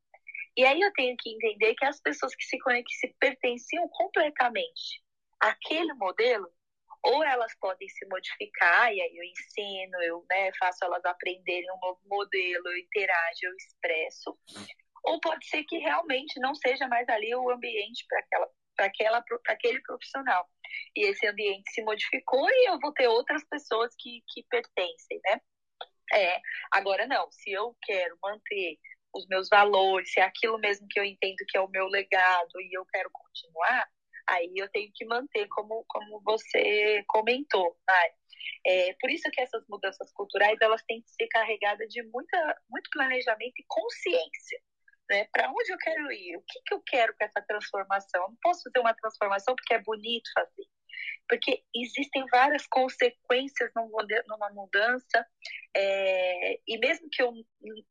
[0.55, 5.03] E aí eu tenho que entender que as pessoas que se, que se pertenciam completamente
[5.38, 6.49] àquele modelo,
[7.03, 11.79] ou elas podem se modificar, e aí eu ensino, eu né, faço elas aprenderem um
[11.81, 14.39] novo modelo, eu interajo, eu expresso,
[15.03, 18.88] ou pode ser que realmente não seja mais ali o ambiente para aquela para
[19.47, 20.47] aquele profissional
[20.95, 25.41] e esse ambiente se modificou e eu vou ter outras pessoas que, que pertencem, né?
[26.13, 26.39] É,
[26.71, 28.78] agora não, se eu quero manter
[29.13, 32.61] os meus valores, se é aquilo mesmo que eu entendo que é o meu legado
[32.61, 33.89] e eu quero continuar,
[34.28, 38.09] aí eu tenho que manter como, como você comentou, né?
[38.67, 42.89] É, por isso que essas mudanças culturais elas têm que ser carregadas de muita, muito
[42.91, 44.59] planejamento e consciência
[45.09, 45.27] né?
[45.31, 46.37] Para onde eu quero ir?
[46.37, 48.21] O que, que eu quero com essa transformação?
[48.23, 50.65] Eu não posso fazer uma transformação porque é bonito fazer.
[51.27, 53.71] Porque existem várias consequências
[54.27, 55.27] numa mudança,
[55.75, 57.33] é, e mesmo que eu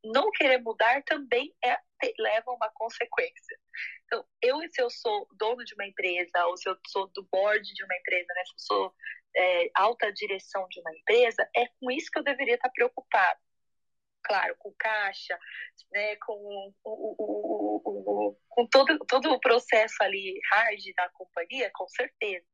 [0.03, 1.77] não querer mudar, também é,
[2.17, 3.59] leva uma consequência.
[4.05, 7.61] Então, eu, se eu sou dono de uma empresa, ou se eu sou do board
[7.61, 8.95] de uma empresa, né, se eu sou
[9.35, 13.39] é, alta direção de uma empresa, é com isso que eu deveria estar preocupado
[14.25, 15.39] claro, com caixa,
[15.91, 21.87] né, com, o, o, o, com todo, todo o processo ali hard da companhia, com
[21.87, 22.45] certeza.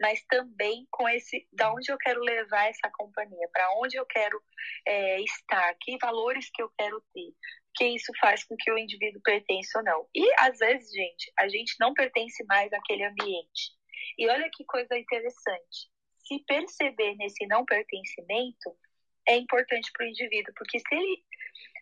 [0.00, 4.40] Mas também com esse, da onde eu quero levar essa companhia, para onde eu quero
[4.86, 7.34] é, estar, que valores que eu quero ter,
[7.74, 10.08] que isso faz com que o indivíduo pertença ou não.
[10.14, 13.76] E às vezes, gente, a gente não pertence mais àquele ambiente.
[14.16, 15.90] E olha que coisa interessante.
[16.26, 18.76] Se perceber nesse não pertencimento,
[19.28, 21.24] é importante para o indivíduo, porque se ele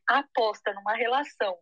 [0.09, 1.59] aposta numa relação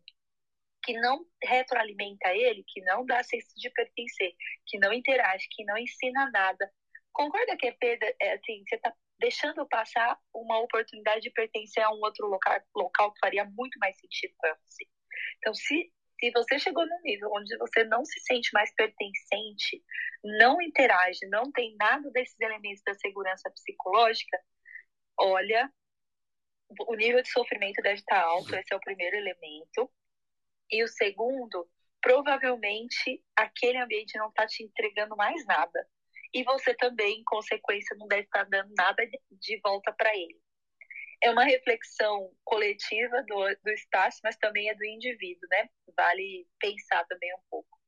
[0.85, 4.35] que não retroalimenta ele, que não dá senso de pertencer,
[4.67, 6.71] que não interage, que não ensina nada,
[7.13, 11.91] concorda que é perda, é, assim, você está deixando passar uma oportunidade de pertencer a
[11.91, 14.85] um outro local, local que faria muito mais sentido para você.
[15.39, 19.83] Então, se, se você chegou num nível onde você não se sente mais pertencente,
[20.23, 24.39] não interage, não tem nada desses elementos da segurança psicológica,
[25.19, 25.73] olha,
[26.87, 29.91] o nível de sofrimento deve estar alto, esse é o primeiro elemento.
[30.71, 31.69] E o segundo,
[32.01, 35.87] provavelmente aquele ambiente não está te entregando mais nada.
[36.33, 40.37] E você também, em consequência, não deve estar dando nada de volta para ele.
[41.23, 45.69] É uma reflexão coletiva do, do espaço, mas também é do indivíduo, né?
[45.97, 47.79] Vale pensar também um pouco.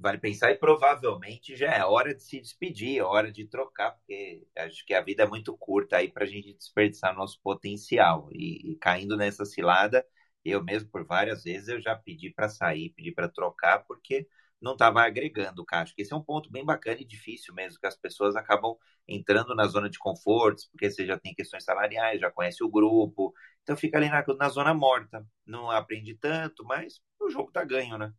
[0.00, 4.46] Vale pensar e provavelmente já é hora de se despedir, é hora de trocar, porque
[4.56, 8.28] acho que a vida é muito curta aí para a gente desperdiçar nosso potencial.
[8.32, 10.06] E, e caindo nessa cilada,
[10.44, 14.28] eu mesmo, por várias vezes, eu já pedi para sair, pedi para trocar, porque
[14.60, 17.86] não estava agregando, Acho que esse é um ponto bem bacana e difícil mesmo, que
[17.86, 18.76] as pessoas acabam
[19.06, 23.32] entrando na zona de conforto, porque você já tem questões salariais, já conhece o grupo,
[23.62, 25.26] então fica ali na, na zona morta.
[25.46, 28.12] Não aprende tanto, mas o jogo tá ganho, né?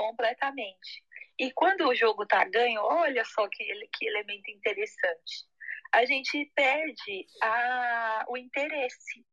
[0.00, 1.04] Completamente.
[1.38, 5.50] E quando o jogo tá ganho, olha só que, que elemento interessante
[5.92, 9.24] a gente perde a, o interesse.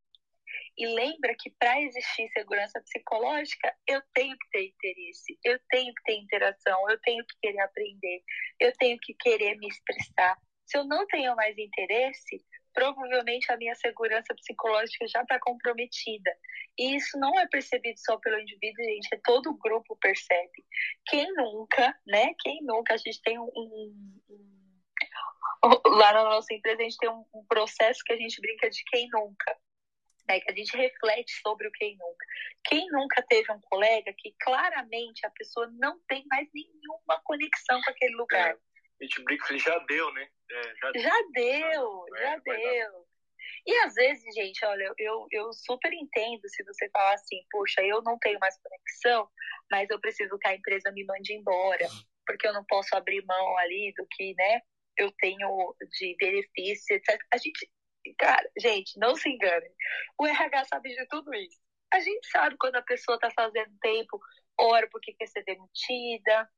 [0.78, 6.04] E lembra que para existir segurança psicológica, eu tenho que ter interesse, eu tenho que
[6.04, 8.24] ter interação, eu tenho que querer aprender,
[8.60, 10.38] eu tenho que querer me expressar.
[10.66, 12.44] Se eu não tenho mais interesse,
[12.78, 16.32] provavelmente a minha segurança psicológica já está comprometida.
[16.78, 20.64] E isso não é percebido só pelo indivíduo, gente, é todo o grupo percebe.
[21.08, 22.36] Quem nunca, né?
[22.40, 24.20] Quem nunca, a gente tem um, um
[25.88, 28.84] lá na nossa empresa a gente tem um, um processo que a gente brinca de
[28.84, 29.58] quem nunca.
[30.30, 32.26] Né, que a gente reflete sobre o quem nunca.
[32.66, 37.90] Quem nunca teve um colega que claramente a pessoa não tem mais nenhuma conexão com
[37.90, 38.50] aquele lugar.
[38.50, 38.58] É,
[39.00, 40.30] a gente brinca que já deu, né?
[40.50, 43.08] É, já, já, deu, já, já deu.
[43.66, 48.02] E às vezes, gente, olha, eu, eu super entendo se você falar assim, poxa, eu
[48.02, 49.30] não tenho mais conexão,
[49.70, 51.86] mas eu preciso que a empresa me mande embora,
[52.26, 54.62] porque eu não posso abrir mão ali do que, né,
[54.98, 57.20] eu tenho de benefício, etc.
[57.34, 57.70] A gente,
[58.18, 59.70] cara, gente, não se engane.
[60.18, 61.60] O RH sabe de tudo isso.
[61.94, 64.20] A gente sabe quando a pessoa está fazendo tempo,
[64.60, 66.50] ora porque quer ser demitida.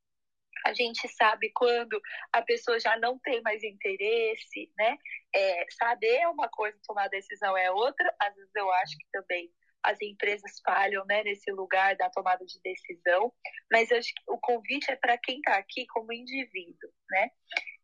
[0.65, 1.99] A gente sabe quando
[2.31, 4.97] a pessoa já não tem mais interesse, né?
[5.33, 8.13] É, saber é uma coisa, tomar decisão é outra.
[8.19, 9.51] Às vezes eu acho que também
[9.83, 13.33] as empresas falham né, nesse lugar da tomada de decisão,
[13.71, 17.31] mas acho que o convite é para quem está aqui como indivíduo, né?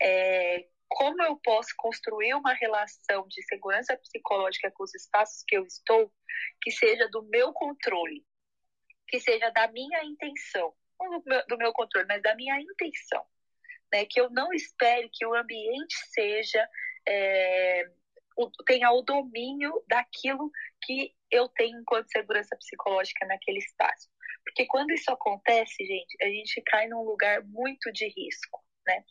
[0.02, 5.66] É, como eu posso construir uma relação de segurança psicológica com os espaços que eu
[5.66, 6.12] estou,
[6.62, 8.26] que seja do meu controle,
[9.08, 10.74] que seja da minha intenção,
[11.48, 13.26] do meu, controle, mas da minha intenção,
[13.92, 14.06] né?
[14.06, 16.68] Que eu não espere que o ambiente seja
[17.08, 17.84] é,
[18.66, 20.52] tenha o domínio daquilo
[20.84, 24.10] que eu tenho enquanto segurança psicológica naquele espaço.
[24.44, 29.04] Porque quando isso acontece, gente, a gente cai num lugar muito de risco, né?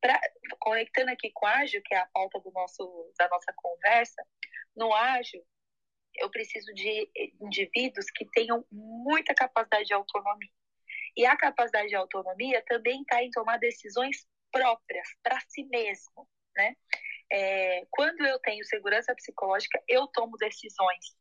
[0.00, 0.18] Pra,
[0.60, 4.24] conectando aqui com o ágil, que é a pauta do nosso, da nossa conversa,
[4.76, 5.44] no ágil,
[6.16, 7.10] eu preciso de
[7.40, 10.50] indivíduos que tenham muita capacidade de autonomia.
[11.18, 16.76] E a capacidade de autonomia também está em tomar decisões próprias para si mesmo, né?
[17.30, 21.18] É, quando eu tenho segurança psicológica, eu tomo decisões.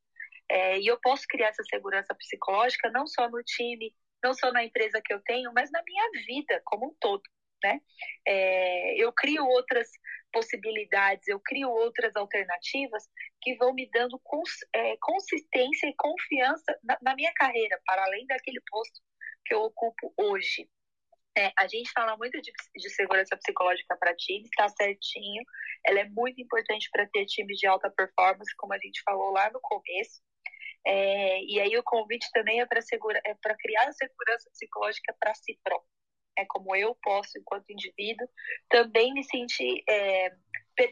[0.47, 3.91] É, e eu posso criar essa segurança psicológica não só no time,
[4.23, 7.23] não só na empresa que eu tenho, mas na minha vida como um todo.
[7.63, 7.81] Né?
[8.23, 9.89] É, eu crio outras
[10.31, 13.03] possibilidades, eu crio outras alternativas
[13.41, 18.27] que vão me dando cons, é, consistência e confiança na, na minha carreira, para além
[18.27, 19.01] daquele posto
[19.47, 20.69] que eu ocupo hoje.
[21.37, 25.43] É, a gente fala muito de, de segurança psicológica para times, está certinho.
[25.85, 29.49] Ela é muito importante para ter times de alta performance, como a gente falou lá
[29.51, 30.21] no começo.
[30.85, 35.89] É, e aí o convite também é para é criar segurança psicológica para si próprio.
[36.37, 38.27] É como eu posso, enquanto indivíduo,
[38.69, 40.31] também me sentir, é,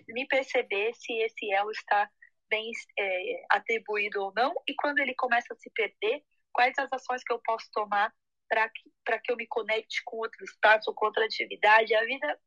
[0.09, 2.09] me perceber se esse elo está
[2.49, 7.23] bem é, atribuído ou não, e quando ele começa a se perder, quais as ações
[7.23, 8.11] que eu posso tomar
[8.47, 8.89] para que,
[9.23, 11.93] que eu me conecte com outro espaço, com outra atividade.
[11.95, 12.39] A vida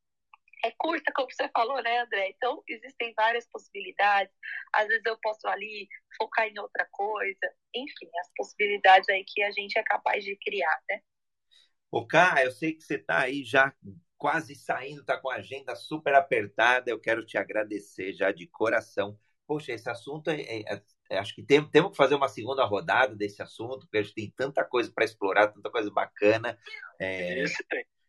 [0.64, 2.30] é curta, como você falou, né, André?
[2.30, 4.34] Então, existem várias possibilidades.
[4.72, 7.54] Às vezes eu posso ali focar em outra coisa.
[7.74, 11.00] Enfim, as possibilidades aí que a gente é capaz de criar, né?
[11.90, 13.72] Ô, Cá, eu sei que você está aí já
[14.16, 16.90] quase saindo, está com a agenda super apertada.
[16.90, 19.18] Eu quero te agradecer já de coração.
[19.46, 20.82] Poxa, esse assunto é, é,
[21.16, 24.32] acho que tem, temos que fazer uma segunda rodada desse assunto, porque a gente tem
[24.36, 26.58] tanta coisa para explorar, tanta coisa bacana.
[26.98, 27.64] É, esse.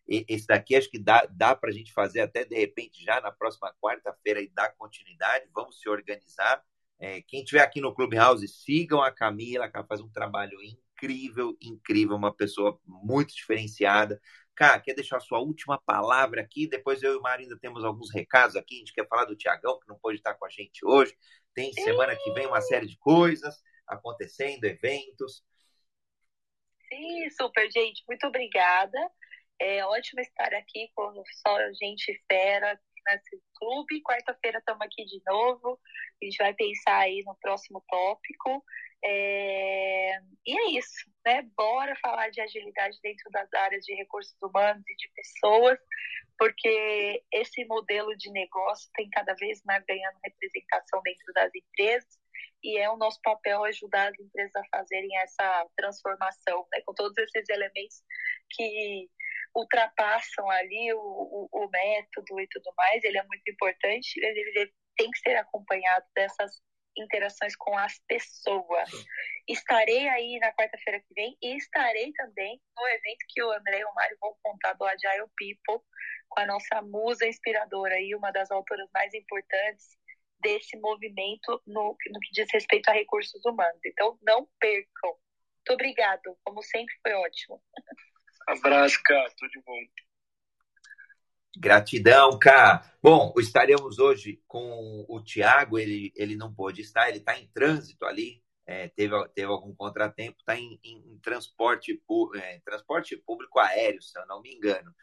[0.10, 3.32] Esse daqui acho que dá, dá para a gente fazer até de repente já na
[3.32, 5.46] próxima quarta-feira e dar continuidade.
[5.54, 6.64] Vamos se organizar.
[6.98, 11.56] É, quem estiver aqui no Clubhouse, sigam a Camila, que ela faz um trabalho incrível,
[11.62, 14.20] incrível, uma pessoa muito diferenciada.
[14.54, 16.68] Cá, quer deixar a sua última palavra aqui?
[16.68, 18.76] Depois eu e o Mário ainda temos alguns recados aqui.
[18.76, 21.16] A gente quer falar do Tiagão, que não pode estar com a gente hoje.
[21.54, 23.56] Tem semana que vem uma série de coisas
[23.88, 25.44] acontecendo, eventos.
[26.88, 28.04] Sim, super, gente.
[28.08, 28.98] Muito obrigada.
[29.60, 34.02] É ótimo estar aqui com só gente fera nesse clube.
[34.02, 35.80] Quarta-feira estamos aqui de novo.
[36.22, 38.64] A gente vai pensar aí no próximo tópico.
[39.04, 40.20] É...
[40.46, 41.44] E é isso, né?
[41.56, 45.78] Bora falar de agilidade dentro das áreas de recursos humanos e de pessoas,
[46.38, 52.20] porque esse modelo de negócio tem cada vez mais ganhando representação dentro das empresas
[52.64, 56.82] e é o nosso papel ajudar as empresas a fazerem essa transformação, né?
[56.86, 58.04] Com todos esses elementos
[58.52, 59.10] que
[59.56, 64.74] ultrapassam ali o, o, o método e tudo mais, ele é muito importante, ele, ele
[64.98, 66.62] tem que ser acompanhado dessas
[67.00, 68.90] interações com as pessoas.
[69.48, 73.86] Estarei aí na quarta-feira que vem e estarei também no evento que o André e
[73.86, 75.84] o Mário vão contar do Agile People,
[76.28, 79.98] com a nossa musa inspiradora aí, uma das autoras mais importantes
[80.42, 83.80] desse movimento no, no que diz respeito a recursos humanos.
[83.86, 85.12] Então, não percam.
[85.12, 86.38] Muito obrigado.
[86.44, 87.62] Como sempre, foi ótimo.
[88.48, 89.30] Abraço, cara.
[89.38, 89.80] Tudo de bom.
[91.58, 92.94] Gratidão, Cá.
[93.02, 98.06] Bom, estaremos hoje com o Tiago, ele, ele não pôde estar, ele está em trânsito
[98.06, 102.00] ali, é, teve, teve algum contratempo, está em, em, em, transporte,
[102.36, 104.94] é, transporte público aéreo, se eu não me engano.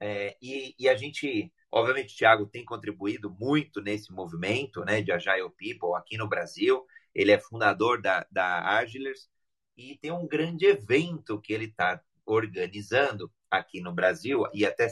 [0.00, 5.12] É, e, e, a gente, obviamente, o Tiago tem contribuído muito nesse movimento né, de
[5.12, 6.84] Agile People aqui no Brasil.
[7.14, 9.28] Ele é fundador da, da Agilers
[9.76, 14.88] e tem um grande evento que ele está organizando aqui no Brasil, e até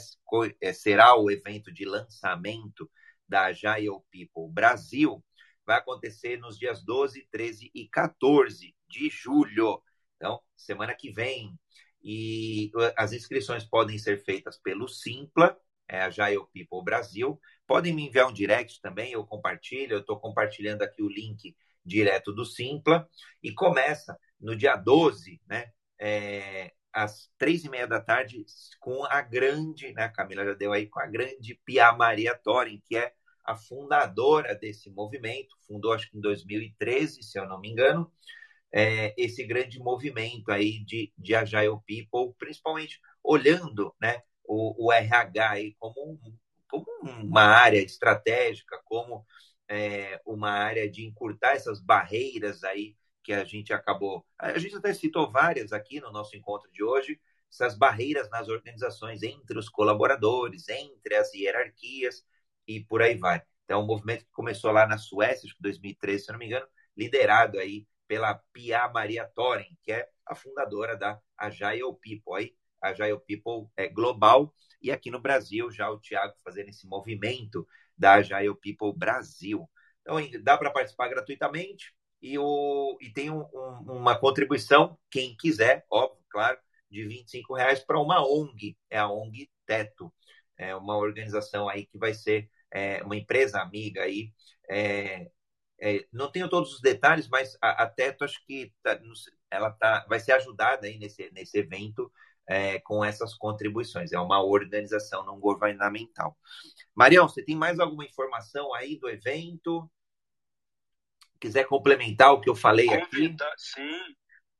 [0.60, 2.90] é, será o evento de lançamento
[3.28, 5.24] da Agile People Brasil,
[5.66, 9.82] vai acontecer nos dias 12, 13 e 14 de julho.
[10.16, 11.58] Então, semana que vem.
[12.02, 17.40] E as inscrições podem ser feitas pelo Simpla, é Agile People Brasil.
[17.66, 19.94] Podem me enviar um direct também, eu compartilho.
[19.94, 23.08] Eu estou compartilhando aqui o link direto do Simpla.
[23.42, 25.72] E começa no dia 12, né?
[25.98, 28.44] É, às três e meia da tarde
[28.80, 32.96] com a grande, né, Camila já deu aí, com a grande Pia Maria Torin, que
[32.96, 33.12] é
[33.44, 38.10] a fundadora desse movimento, fundou acho que em 2013, se eu não me engano,
[38.72, 45.50] é, esse grande movimento aí de, de Agile People, principalmente olhando né, o, o RH
[45.50, 46.18] aí como,
[46.68, 49.24] como uma área estratégica, como
[49.68, 54.24] é, uma área de encurtar essas barreiras aí que a gente acabou.
[54.38, 57.18] A gente até citou várias aqui no nosso encontro de hoje,
[57.50, 62.24] essas barreiras nas organizações entre os colaboradores, entre as hierarquias
[62.68, 63.42] e por aí vai.
[63.64, 66.66] Então, um movimento que começou lá na Suécia, acho que 2013, se não me engano,
[66.96, 72.34] liderado aí pela Pia Maria Thoren, que é a fundadora da Agile People.
[72.36, 77.66] Aí, Agile People é global e aqui no Brasil já o Tiago fazendo esse movimento
[77.96, 79.68] da Agile People Brasil.
[80.02, 81.94] Então, dá para participar gratuitamente
[82.24, 86.58] e, o, e tem um, um, uma contribuição, quem quiser, óbvio, claro,
[86.90, 90.10] de 25 reais para uma ONG, é a ONG Teto,
[90.56, 94.32] é uma organização aí que vai ser é, uma empresa amiga aí.
[94.70, 95.30] É,
[95.78, 98.98] é, não tenho todos os detalhes, mas a, a Teto acho que tá,
[99.50, 102.10] ela tá, vai ser ajudada aí nesse, nesse evento
[102.48, 104.12] é, com essas contribuições.
[104.12, 106.38] É uma organização não governamental.
[106.94, 109.90] Marião, você tem mais alguma informação aí do evento?
[111.40, 113.54] Quiser complementar o que eu falei convidar, aqui.
[113.58, 114.16] Sim,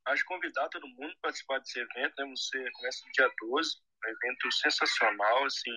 [0.07, 2.27] acho convidar todo mundo a participar desse evento, né?
[2.31, 5.71] Você começa no dia 12, um evento sensacional, assim,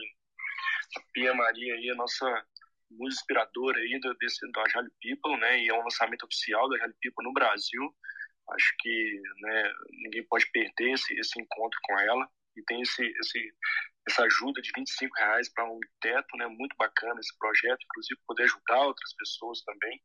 [0.97, 2.25] a Pia Maria aí, a nossa
[2.89, 5.59] música inspiradora aí do, desse, do Agile People, né?
[5.59, 7.95] E é um lançamento oficial do Agile People no Brasil.
[8.51, 9.73] Acho que né,
[10.03, 12.29] ninguém pode perder esse, esse encontro com ela.
[12.55, 13.53] E tem esse, esse,
[14.07, 16.47] essa ajuda de 25 reais para um teto, né?
[16.47, 20.01] Muito bacana esse projeto, inclusive poder ajudar outras pessoas também.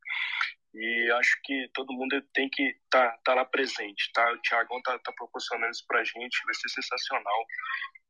[0.74, 4.32] E acho que todo mundo tem que estar tá, tá lá presente, tá?
[4.32, 7.46] O Tiagão tá, tá proporcionando isso pra gente, vai ser sensacional.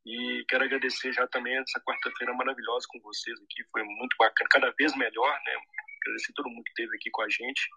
[0.07, 4.71] E quero agradecer já também essa quarta-feira maravilhosa com vocês aqui, foi muito bacana, cada
[4.79, 5.55] vez melhor, né?
[6.03, 7.69] Agradecer todo mundo que esteve aqui com a gente.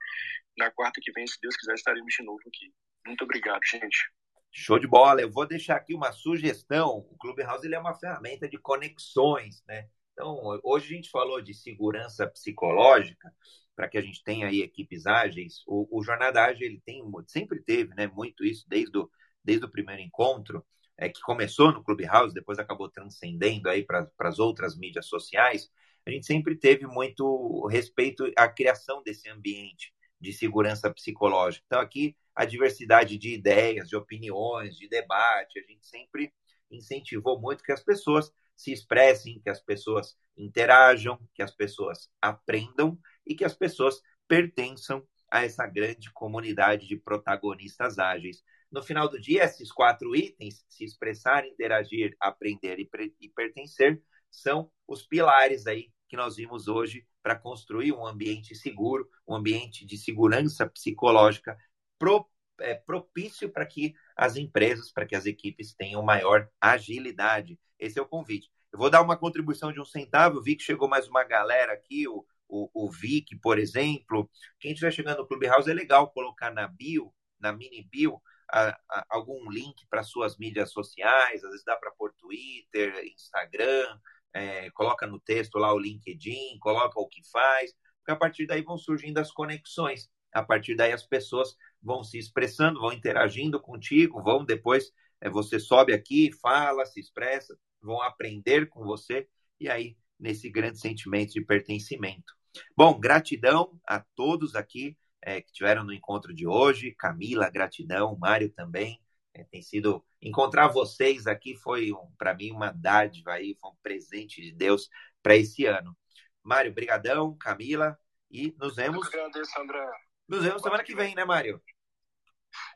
[0.57, 2.73] Na quarta que vem, se Deus quiser, estaremos de novo aqui.
[3.05, 4.09] Muito obrigado, gente.
[4.57, 5.19] Show de bola.
[5.19, 7.05] Eu vou deixar aqui uma sugestão.
[7.11, 9.89] O Clubhouse ele é uma ferramenta de conexões, né?
[10.13, 13.29] Então, hoje a gente falou de segurança psicológica,
[13.75, 15.61] para que a gente tenha aí equipes ágeis.
[15.67, 19.09] O, o Jornada Ágil ele tem, sempre teve né, muito isso desde o,
[19.43, 20.65] desde o primeiro encontro,
[20.97, 25.69] é, que começou no Clubhouse, depois acabou transcendendo aí para as outras mídias sociais.
[26.05, 31.63] A gente sempre teve muito respeito à criação desse ambiente de segurança psicológica.
[31.67, 35.59] Então, aqui a diversidade de ideias, de opiniões, de debate.
[35.59, 36.33] A gente sempre
[36.69, 42.99] incentivou muito que as pessoas se expressem, que as pessoas interajam, que as pessoas aprendam
[43.25, 48.43] e que as pessoas pertençam a essa grande comunidade de protagonistas ágeis.
[48.71, 52.89] No final do dia, esses quatro itens, se expressar, interagir, aprender e,
[53.21, 59.09] e pertencer, são os pilares aí que nós vimos hoje para construir um ambiente seguro,
[59.27, 61.57] um ambiente de segurança psicológica
[61.97, 62.23] pro,
[62.59, 67.59] é, propício para que as empresas, para que as equipes tenham maior agilidade.
[67.79, 68.51] Esse é o convite.
[68.71, 70.39] Eu vou dar uma contribuição de um centavo.
[70.39, 74.29] Vi que chegou mais uma galera aqui, o, o, o Vic, por exemplo.
[74.59, 78.21] Quem estiver chegando no Clubhouse, é legal colocar na bio, na mini bio,
[78.53, 81.43] a, a, algum link para suas mídias sociais.
[81.43, 83.99] Às vezes dá para pôr Twitter, Instagram,
[84.35, 88.61] é, coloca no texto lá o LinkedIn, coloca o que faz, porque a partir daí
[88.61, 90.09] vão surgindo as conexões.
[90.33, 95.57] A partir daí as pessoas vão se expressando, vão interagindo contigo, vão depois, é, você
[95.57, 99.25] sobe aqui, fala, se expressa, vão aprender com você,
[99.57, 102.33] e aí nesse grande sentimento de pertencimento.
[102.75, 106.93] Bom, gratidão a todos aqui é, que tiveram no encontro de hoje.
[106.97, 108.17] Camila, gratidão.
[108.17, 108.99] Mário também.
[109.35, 113.75] É, tem sido encontrar vocês aqui foi um, para mim uma dádiva aí, foi um
[113.83, 114.89] presente de Deus
[115.21, 115.95] para esse ano.
[116.41, 117.35] Mário, brigadão.
[117.37, 117.99] Camila,
[118.31, 119.07] e nos vemos.
[119.07, 119.85] Agradeço, André.
[120.27, 121.61] Nos vemos semana que vem, né, Mário?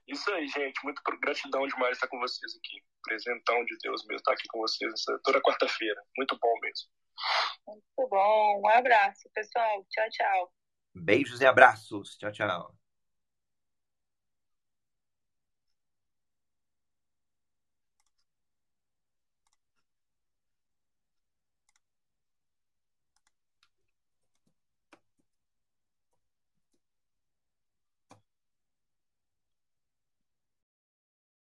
[0.06, 0.84] Isso aí, gente.
[0.84, 2.84] Muito gratidão demais estar com vocês aqui.
[3.04, 4.94] Presentão de Deus mesmo estar aqui com vocês
[5.24, 6.02] toda quarta-feira.
[6.18, 6.90] Muito bom mesmo.
[7.68, 8.62] Muito bom.
[8.62, 9.86] Um abraço, pessoal.
[9.90, 10.54] Tchau, tchau.
[10.94, 12.18] Beijos e abraços.
[12.18, 12.89] Tchau, tchau.